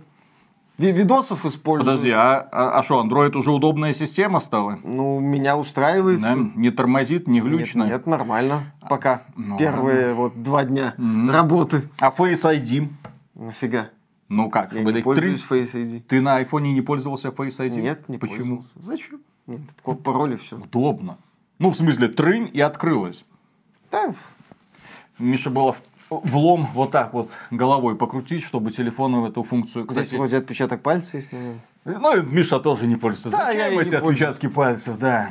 видосов 0.79 1.45
использую. 1.47 1.87
Подожди, 1.97 2.11
а 2.11 2.47
а 2.51 2.83
что, 2.83 3.03
Android 3.03 3.35
уже 3.37 3.51
удобная 3.51 3.95
система 3.95 4.41
стала? 4.41 4.79
Ну, 4.85 5.20
меня 5.20 5.57
устраивает. 5.57 6.20
Да, 6.20 6.35
не 6.35 6.70
тормозит, 6.70 7.27
не 7.29 7.41
Нет, 7.41 7.45
глючно. 7.45 7.85
нет, 7.85 8.07
нормально. 8.07 8.74
Пока. 8.89 9.22
Ну, 9.37 9.57
Первые 9.59 10.14
вот 10.14 10.43
два 10.43 10.64
дня 10.64 10.95
Мгм. 10.99 11.31
работы. 11.31 11.89
А 11.99 12.11
Face 12.11 12.45
ID? 12.45 12.89
Нафига? 13.35 13.89
Ну 14.29 14.51
как, 14.51 14.72
Я 14.72 14.81
чтобы 14.81 14.93
не 14.93 15.03
пользуюсь 15.03 15.41
три- 15.43 15.61
Face 15.62 15.72
ID. 15.74 16.01
Ты 16.09 16.20
на 16.20 16.37
айфоне 16.37 16.72
не 16.72 16.81
пользовался 16.83 17.29
Face 17.29 17.59
ID? 17.59 17.81
Нет, 17.81 18.09
не 18.09 18.18
Почему? 18.18 18.57
пользовался. 18.59 18.70
Зачем? 18.83 19.20
Нет, 19.47 19.61
код 19.83 20.03
пароль 20.03 20.35
и 20.35 20.37
все. 20.37 20.57
Удобно. 20.57 21.16
Ну, 21.59 21.70
в 21.70 21.77
смысле, 21.77 22.09
трынь 22.09 22.51
и 22.53 22.61
открылась. 22.61 23.24
Да, 23.91 24.12
Миша 25.18 25.49
было 25.49 25.72
в- 25.72 25.81
влом 26.11 26.69
вот 26.75 26.91
так 26.91 27.13
вот 27.13 27.31
головой 27.51 27.97
покрутить, 27.97 28.43
чтобы 28.43 28.71
телефон 28.71 29.21
в 29.21 29.25
эту 29.25 29.43
функцию, 29.43 29.85
здесь 29.91 30.05
кстати... 30.05 30.19
вроде 30.19 30.37
отпечаток 30.39 30.83
пальца 30.83 31.17
есть, 31.17 31.33
наверное. 31.33 31.61
Ну, 31.85 32.17
и 32.17 32.23
Миша 32.23 32.59
тоже 32.59 32.89
не 32.89 32.97
пользуется. 32.97 33.31
Да, 33.31 33.47
Зачем 33.47 33.61
я 33.61 33.83
эти 33.83 33.91
не 33.91 33.97
отпечатки 33.97 34.49
пальцев, 34.49 34.99
да. 34.99 35.31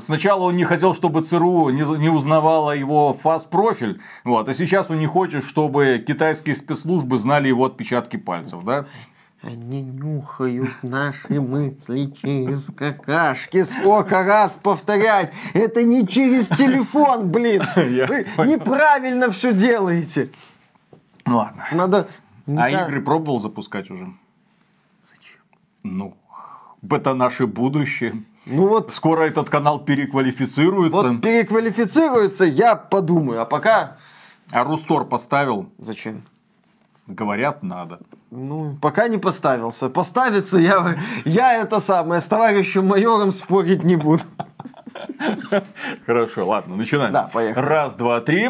Сначала 0.00 0.44
он 0.44 0.56
не 0.56 0.64
хотел, 0.64 0.94
чтобы 0.94 1.22
ЦРУ 1.22 1.70
не, 1.70 1.82
не 1.98 2.08
узнавала 2.08 2.70
его 2.76 3.18
фаз-профиль, 3.20 4.00
вот, 4.22 4.48
а 4.48 4.54
сейчас 4.54 4.88
он 4.88 5.00
не 5.00 5.06
хочет, 5.06 5.42
чтобы 5.42 6.02
китайские 6.06 6.54
спецслужбы 6.54 7.18
знали 7.18 7.48
его 7.48 7.64
отпечатки 7.64 8.16
пальцев, 8.16 8.64
да. 8.64 8.86
Они 9.42 9.80
нюхают 9.80 10.70
наши 10.82 11.40
мысли 11.40 12.12
через 12.20 12.66
какашки. 12.76 13.62
Сколько 13.62 14.22
раз 14.22 14.54
повторять? 14.54 15.32
Это 15.54 15.82
не 15.82 16.06
через 16.06 16.48
телефон, 16.48 17.30
блин. 17.30 17.62
Вы 17.76 18.46
неправильно 18.46 19.30
все 19.30 19.54
делаете. 19.54 20.30
Ну 21.24 21.38
ладно. 21.38 21.64
Надо... 21.72 22.08
А 22.46 22.68
игры 22.68 23.00
пробовал 23.00 23.40
запускать 23.40 23.90
уже? 23.90 24.08
Ну, 25.82 26.16
это 26.90 27.14
наше 27.14 27.46
будущее. 27.46 28.24
Ну 28.44 28.68
вот, 28.68 28.92
Скоро 28.92 29.22
этот 29.22 29.48
канал 29.48 29.80
переквалифицируется. 29.80 30.96
вот 30.96 31.22
переквалифицируется, 31.22 32.44
я 32.44 32.76
подумаю. 32.76 33.40
А 33.40 33.44
пока... 33.46 33.96
А 34.50 34.64
Рустор 34.64 35.04
поставил? 35.04 35.70
Зачем? 35.78 36.24
Говорят, 37.10 37.64
надо. 37.64 37.98
Ну, 38.30 38.76
пока 38.80 39.08
не 39.08 39.18
поставился. 39.18 39.88
Поставится, 39.88 40.58
я, 40.58 40.96
я 41.24 41.54
это 41.60 41.80
самое, 41.80 42.20
с 42.20 42.28
товарищем 42.28 42.86
майором 42.86 43.32
спорить 43.32 43.82
не 43.82 43.96
буду. 43.96 44.22
Хорошо, 46.06 46.46
ладно, 46.46 46.76
начинаем. 46.76 47.12
Да, 47.12 47.28
поехали. 47.32 47.64
Раз, 47.64 47.94
два, 47.96 48.20
три. 48.20 48.48